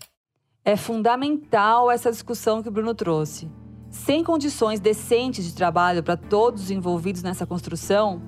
É 0.65 0.77
fundamental 0.77 1.91
essa 1.91 2.11
discussão 2.11 2.63
que 2.63 2.69
o 2.69 2.73
Bruno 2.73 2.95
trouxe. 2.95 3.51
Sem 3.91 4.25
condições 4.25 4.81
decentes 4.81 5.45
de 5.45 5.55
trabalho 5.55 6.03
para 6.03 6.17
todos 6.17 6.65
os 6.65 6.71
envolvidos 6.71 7.23
nessa 7.23 7.45
construção, 7.45 8.23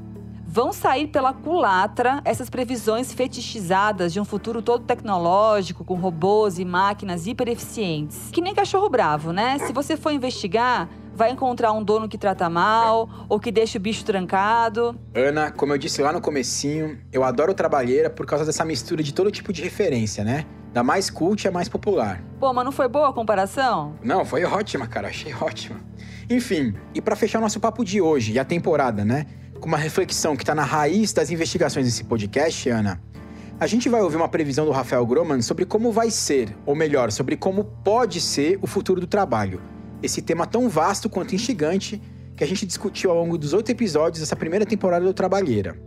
vão 0.47 0.73
sair 0.73 1.09
pela 1.09 1.33
culatra 1.33 2.21
essas 2.25 2.51
previsões 2.51 3.13
fetichizadas 3.13 4.13
de 4.13 4.21
um 4.21 4.25
futuro 4.25 4.61
todo 4.61 4.85
tecnológico, 4.85 5.85
com 5.85 5.95
robôs 5.95 6.59
e 6.59 6.65
máquinas 6.65 7.27
hiper 7.27 7.49
eficientes. 7.49 8.31
Que 8.31 8.41
nem 8.41 8.55
cachorro 8.55 8.89
bravo, 8.89 9.33
né? 9.33 9.59
Se 9.59 9.73
você 9.73 9.97
for 9.97 10.13
investigar, 10.13 10.89
vai 11.15 11.31
encontrar 11.31 11.73
um 11.73 11.83
dono 11.83 12.09
que 12.09 12.19
trata 12.19 12.51
mal 12.51 13.09
ou 13.29 13.39
que 13.39 13.53
deixa 13.53 13.79
o 13.79 13.81
bicho 13.81 14.05
trancado. 14.05 14.99
Ana, 15.15 15.51
como 15.51 15.73
eu 15.73 15.79
disse 15.79 16.03
lá 16.03 16.13
no 16.13 16.21
comecinho, 16.21 16.99
eu 17.13 17.23
adoro 17.23 17.55
trabalheira 17.55 18.11
por 18.11 18.27
causa 18.27 18.45
dessa 18.45 18.65
mistura 18.65 19.03
de 19.03 19.15
todo 19.15 19.31
tipo 19.31 19.53
de 19.53 19.63
referência, 19.63 20.25
né? 20.25 20.45
Da 20.73 20.83
mais 20.83 21.09
cult 21.09 21.47
à 21.47 21.53
mais 21.53 21.69
popular. 21.69 22.21
Pô, 22.41 22.53
mas 22.53 22.65
não 22.65 22.73
foi 22.73 22.89
boa 22.89 23.11
a 23.11 23.13
comparação? 23.13 23.95
Não, 24.03 24.25
foi 24.25 24.45
ótima, 24.45 24.89
cara, 24.89 25.09
achei 25.09 25.33
ótima. 25.41 25.81
Enfim, 26.29 26.75
e 26.93 27.01
para 27.01 27.15
fechar 27.15 27.41
nosso 27.41 27.61
papo 27.61 27.85
de 27.85 28.01
hoje 28.01 28.33
e 28.33 28.39
a 28.39 28.45
temporada, 28.45 29.05
né? 29.05 29.27
Com 29.61 29.69
uma 29.69 29.79
reflexão 29.79 30.37
que 30.37 30.45
tá 30.45 30.55
na 30.55 30.65
raiz 30.65 31.13
das 31.13 31.31
investigações 31.31 31.87
desse 31.87 32.03
podcast, 32.05 32.69
Ana, 32.69 33.01
a 33.61 33.67
gente 33.69 33.89
vai 33.89 34.03
ouvir 34.03 34.17
uma 34.17 34.29
previsão 34.29 34.67
do 34.67 34.73
Rafael 34.73 35.07
Groman 35.07 35.41
sobre 35.41 35.65
como 35.65 35.93
vai 35.93 36.11
ser, 36.11 36.55
ou 36.67 36.75
melhor, 36.75 37.13
sobre 37.13 37.37
como 37.37 37.65
pode 37.85 38.21
ser 38.21 38.59
o 38.61 38.67
futuro 38.67 39.01
do 39.01 39.07
trabalho 39.07 39.63
esse 40.05 40.21
tema 40.21 40.47
tão 40.47 40.69
vasto 40.69 41.09
quanto 41.09 41.35
instigante 41.35 42.01
que 42.37 42.45
a 42.45 42.47
gente 42.47 42.67
discutiu 42.67 43.11
ao 43.11 43.17
longo 43.17 43.39
dos 43.39 43.53
oito 43.53 43.71
episódios 43.71 44.21
dessa 44.21 44.37
primeira 44.37 44.67
temporada 44.67 45.05
do 45.05 45.15
Trabalheira. 45.15 45.79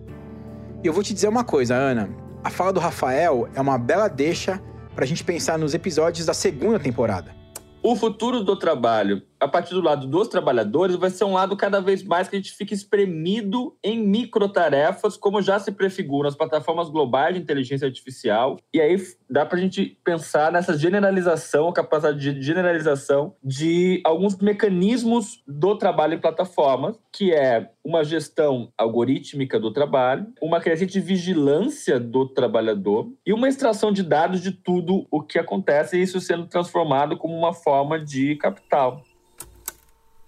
E 0.83 0.87
eu 0.87 0.93
vou 0.93 1.03
te 1.03 1.13
dizer 1.13 1.27
uma 1.27 1.43
coisa, 1.43 1.75
Ana. 1.75 2.09
A 2.43 2.49
fala 2.49 2.73
do 2.73 2.79
Rafael 2.79 3.47
é 3.53 3.61
uma 3.61 3.77
bela 3.77 4.07
deixa 4.07 4.61
para 4.95 5.03
a 5.03 5.07
gente 5.07 5.23
pensar 5.23 5.57
nos 5.59 5.73
episódios 5.73 6.25
da 6.25 6.33
segunda 6.33 6.79
temporada. 6.79 7.35
O 7.83 7.95
futuro 7.95 8.43
do 8.43 8.57
trabalho, 8.57 9.21
a 9.39 9.47
partir 9.47 9.73
do 9.73 9.81
lado 9.81 10.07
dos 10.07 10.27
trabalhadores, 10.27 10.95
vai 10.95 11.09
ser 11.09 11.23
um 11.23 11.33
lado 11.33 11.55
cada 11.55 11.79
vez 11.79 12.03
mais 12.03 12.27
que 12.27 12.35
a 12.35 12.39
gente 12.39 12.53
fica 12.53 12.73
espremido 12.73 13.75
em 13.83 13.99
microtarefas, 13.99 15.17
como 15.17 15.41
já 15.41 15.59
se 15.59 15.71
prefigura 15.71 16.27
nas 16.27 16.35
plataformas 16.35 16.89
globais 16.89 17.35
de 17.35 17.41
inteligência 17.41 17.87
artificial. 17.87 18.57
E 18.73 18.81
aí 18.81 18.97
dá 19.29 19.45
para 19.45 19.57
a 19.57 19.61
gente 19.61 19.97
pensar 20.03 20.51
nessa 20.51 20.77
generalização, 20.77 21.71
capacidade 21.71 22.33
de 22.33 22.41
generalização 22.41 23.35
de 23.43 24.01
alguns 24.03 24.37
mecanismos 24.37 25.43
do 25.47 25.77
trabalho 25.77 26.15
em 26.15 26.19
plataformas, 26.19 26.97
que 27.11 27.33
é 27.33 27.69
uma 27.83 28.03
gestão 28.03 28.69
algorítmica 28.77 29.59
do 29.59 29.71
trabalho, 29.71 30.27
uma 30.41 30.59
crescente 30.59 30.99
vigilância 30.99 31.99
do 31.99 32.27
trabalhador 32.27 33.09
e 33.25 33.31
uma 33.31 33.47
extração 33.47 33.91
de 33.91 34.03
dados 34.03 34.41
de 34.41 34.51
tudo 34.51 35.07
o 35.09 35.21
que 35.21 35.39
acontece, 35.39 35.97
e 35.97 36.01
isso 36.01 36.19
sendo 36.19 36.47
transformado 36.47 37.17
como 37.17 37.35
uma 37.35 37.53
forma 37.53 37.99
de 37.99 38.35
capital. 38.35 39.03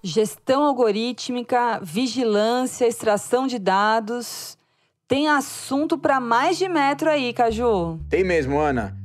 Gestão 0.01 0.63
algorítmica, 0.63 1.79
vigilância, 1.83 2.87
extração 2.87 3.45
de 3.47 3.59
dados. 3.59 4.57
Tem 5.05 5.27
assunto 5.27 5.97
para 5.97 6.21
mais 6.21 6.57
de 6.57 6.69
metro 6.69 7.09
aí, 7.09 7.33
Caju. 7.33 7.99
Tem 8.07 8.23
mesmo, 8.23 8.57
Ana. 8.57 8.95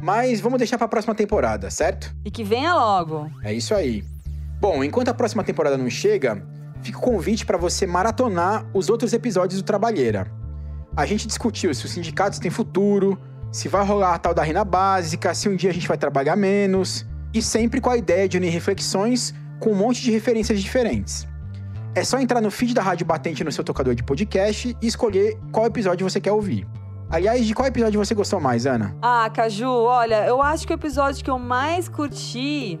Mas 0.00 0.40
vamos 0.40 0.58
deixar 0.58 0.78
para 0.78 0.86
a 0.86 0.88
próxima 0.88 1.14
temporada, 1.14 1.70
certo? 1.70 2.14
E 2.24 2.30
que 2.30 2.42
venha 2.42 2.74
logo. 2.74 3.30
É 3.42 3.52
isso 3.52 3.74
aí. 3.74 4.02
Bom, 4.58 4.82
enquanto 4.82 5.08
a 5.08 5.14
próxima 5.14 5.44
temporada 5.44 5.76
não 5.76 5.90
chega, 5.90 6.42
fica 6.80 6.96
o 6.96 7.02
convite 7.02 7.44
para 7.44 7.58
você 7.58 7.86
maratonar 7.86 8.64
os 8.72 8.88
outros 8.88 9.12
episódios 9.12 9.60
do 9.60 9.66
Trabalheira. 9.66 10.32
A 10.96 11.04
gente 11.04 11.26
discutiu 11.26 11.74
se 11.74 11.84
os 11.84 11.90
sindicatos 11.90 12.38
têm 12.38 12.50
futuro, 12.50 13.18
se 13.52 13.68
vai 13.68 13.84
rolar 13.84 14.14
a 14.14 14.18
tal 14.18 14.32
da 14.32 14.42
renda 14.42 14.64
básica, 14.64 15.34
se 15.34 15.46
um 15.46 15.56
dia 15.56 15.68
a 15.68 15.74
gente 15.74 15.86
vai 15.86 15.98
trabalhar 15.98 16.36
menos, 16.36 17.04
e 17.34 17.42
sempre 17.42 17.82
com 17.82 17.90
a 17.90 17.98
ideia 17.98 18.26
de 18.26 18.38
unir 18.38 18.48
reflexões 18.48 19.34
com 19.58 19.70
um 19.70 19.74
monte 19.74 20.02
de 20.02 20.10
referências 20.10 20.60
diferentes. 20.60 21.26
É 21.94 22.04
só 22.04 22.18
entrar 22.18 22.40
no 22.40 22.50
feed 22.50 22.74
da 22.74 22.82
Rádio 22.82 23.06
Batente 23.06 23.42
no 23.42 23.50
seu 23.50 23.64
tocador 23.64 23.94
de 23.94 24.02
podcast 24.02 24.76
e 24.80 24.86
escolher 24.86 25.38
qual 25.50 25.66
episódio 25.66 26.08
você 26.08 26.20
quer 26.20 26.32
ouvir. 26.32 26.66
Aliás, 27.10 27.46
de 27.46 27.54
qual 27.54 27.66
episódio 27.66 27.98
você 27.98 28.14
gostou 28.14 28.38
mais, 28.38 28.66
Ana? 28.66 28.94
Ah, 29.00 29.30
Caju, 29.32 29.66
olha, 29.68 30.26
eu 30.26 30.42
acho 30.42 30.66
que 30.66 30.72
o 30.72 30.76
episódio 30.76 31.24
que 31.24 31.30
eu 31.30 31.38
mais 31.38 31.88
curti 31.88 32.78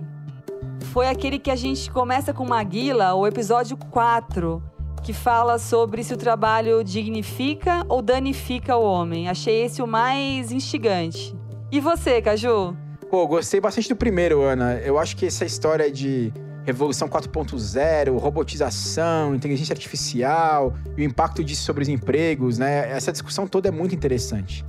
foi 0.92 1.08
aquele 1.08 1.38
que 1.38 1.50
a 1.50 1.56
gente 1.56 1.90
começa 1.90 2.32
com 2.32 2.44
Maguila, 2.44 3.14
o 3.14 3.26
episódio 3.26 3.76
4, 3.76 4.62
que 5.02 5.14
fala 5.14 5.58
sobre 5.58 6.04
se 6.04 6.12
o 6.12 6.16
trabalho 6.16 6.84
dignifica 6.84 7.84
ou 7.88 8.02
danifica 8.02 8.76
o 8.76 8.82
homem. 8.82 9.28
Achei 9.28 9.64
esse 9.64 9.80
o 9.80 9.86
mais 9.86 10.52
instigante. 10.52 11.34
E 11.72 11.80
você, 11.80 12.20
Caju? 12.20 12.76
Pô, 13.10 13.26
gostei 13.26 13.60
bastante 13.60 13.88
do 13.88 13.96
primeiro, 13.96 14.42
Ana. 14.42 14.74
Eu 14.74 14.98
acho 14.98 15.16
que 15.16 15.24
essa 15.24 15.44
história 15.46 15.90
de 15.90 16.32
Revolução 16.68 17.08
4.0, 17.08 18.18
robotização, 18.18 19.34
inteligência 19.34 19.72
artificial 19.72 20.74
e 20.98 21.00
o 21.00 21.04
impacto 21.04 21.42
disso 21.42 21.62
sobre 21.62 21.82
os 21.82 21.88
empregos, 21.88 22.58
né? 22.58 22.90
Essa 22.90 23.10
discussão 23.10 23.46
toda 23.46 23.68
é 23.68 23.70
muito 23.70 23.94
interessante. 23.94 24.62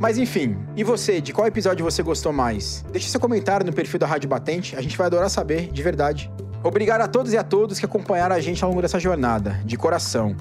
Mas 0.00 0.18
enfim, 0.18 0.58
e 0.76 0.82
você, 0.82 1.20
de 1.20 1.32
qual 1.32 1.46
episódio 1.46 1.84
você 1.84 2.02
gostou 2.02 2.32
mais? 2.32 2.84
Deixe 2.90 3.08
seu 3.08 3.20
comentário 3.20 3.64
no 3.64 3.72
perfil 3.72 4.00
da 4.00 4.06
Rádio 4.08 4.28
Batente, 4.28 4.74
a 4.74 4.80
gente 4.80 4.98
vai 4.98 5.06
adorar 5.06 5.30
saber, 5.30 5.70
de 5.70 5.80
verdade. 5.80 6.28
Obrigado 6.60 7.02
a 7.02 7.06
todos 7.06 7.32
e 7.32 7.38
a 7.38 7.44
todos 7.44 7.78
que 7.78 7.86
acompanharam 7.86 8.34
a 8.34 8.40
gente 8.40 8.64
ao 8.64 8.70
longo 8.70 8.82
dessa 8.82 8.98
jornada, 8.98 9.60
de 9.64 9.76
coração. 9.76 10.34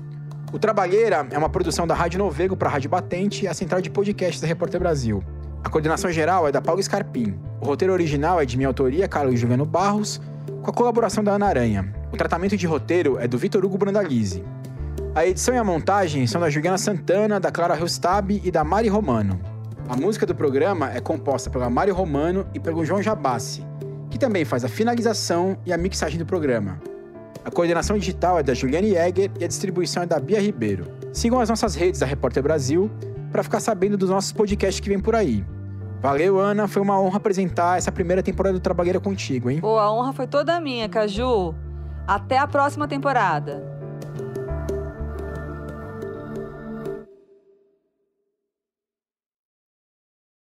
O 0.52 0.58
Trabalheira 0.58 1.28
é 1.30 1.38
uma 1.38 1.48
produção 1.48 1.86
da 1.86 1.94
Rádio 1.94 2.18
Novego 2.18 2.58
para 2.58 2.70
a 2.70 2.72
Rádio 2.72 2.90
Batente 2.90 3.46
e 3.46 3.48
a 3.48 3.54
central 3.54 3.82
de 3.82 3.92
podcasts 3.92 4.42
da 4.42 4.48
Repórter 4.48 4.80
Brasil. 4.80 5.24
A 5.64 5.70
coordenação 5.70 6.12
geral 6.12 6.48
é 6.48 6.52
da 6.52 6.60
Paulo 6.60 6.82
Scarpim. 6.82 7.36
O 7.62 7.66
roteiro 7.66 7.94
original 7.94 8.42
é 8.42 8.46
de 8.48 8.58
minha 8.58 8.68
autoria, 8.68 9.08
Carlos 9.08 9.40
Juliano 9.40 9.64
Barros, 9.64 10.20
com 10.62 10.70
a 10.70 10.74
colaboração 10.74 11.24
da 11.24 11.34
Ana 11.34 11.48
Aranha. 11.48 11.94
O 12.12 12.18
tratamento 12.18 12.58
de 12.58 12.68
roteiro 12.68 13.18
é 13.20 13.28
do 13.28 13.38
Vitor 13.38 13.64
Hugo 13.64 13.78
Brandalize. 13.78 14.44
A 15.16 15.26
edição 15.26 15.54
e 15.54 15.58
a 15.58 15.64
montagem 15.64 16.26
são 16.28 16.40
da 16.40 16.50
Juliana 16.50 16.78
Santana, 16.78 17.40
da 17.40 17.52
Clara 17.52 17.76
Rustab 17.76 18.32
e 18.44 18.52
da 18.52 18.64
Mari 18.64 18.88
Romano. 18.88 19.40
A 19.90 19.96
música 19.96 20.26
do 20.26 20.34
programa 20.34 20.92
é 20.92 21.02
composta 21.02 21.50
pela 21.50 21.70
Mari 21.70 21.92
Romano 21.92 22.46
e 22.54 22.60
pelo 22.60 22.86
João 22.86 23.02
Jabassi, 23.02 23.66
que 24.10 24.18
também 24.18 24.46
faz 24.46 24.64
a 24.64 24.70
finalização 24.70 25.58
e 25.66 25.74
a 25.74 25.78
mixagem 25.78 26.18
do 26.18 26.26
programa. 26.26 26.80
A 27.44 27.50
coordenação 27.50 27.98
digital 27.98 28.40
é 28.40 28.44
da 28.44 28.54
Juliane 28.54 28.92
Jäger 28.92 29.32
e 29.40 29.44
a 29.44 29.48
distribuição 29.48 30.04
é 30.04 30.06
da 30.06 30.20
Bia 30.20 30.40
Ribeiro. 30.40 30.86
Sigam 31.12 31.40
as 31.40 31.50
nossas 31.50 31.76
redes 31.76 32.00
da 32.00 32.06
Repórter 32.06 32.44
Brasil 32.44 32.90
para 33.32 33.44
ficar 33.44 33.60
sabendo 33.60 33.98
dos 33.98 34.10
nossos 34.10 34.32
podcasts 34.32 34.80
que 34.80 34.90
vem 34.90 35.00
por 35.00 35.16
aí. 35.16 35.44
Valeu, 36.02 36.40
Ana. 36.40 36.68
Foi 36.68 36.82
uma 36.82 37.00
honra 37.00 37.18
apresentar 37.18 37.78
essa 37.78 37.92
primeira 37.92 38.24
temporada 38.24 38.58
do 38.58 38.60
Trabalheira 38.60 39.00
contigo, 39.00 39.52
hein? 39.52 39.62
Pô, 39.62 39.78
a 39.78 39.94
honra 39.94 40.12
foi 40.14 40.26
toda 40.26 40.60
minha, 40.60 40.90
Caju. 40.90 41.54
Até 42.08 42.40
a 42.40 42.48
próxima 42.48 42.88
temporada. 42.88 43.81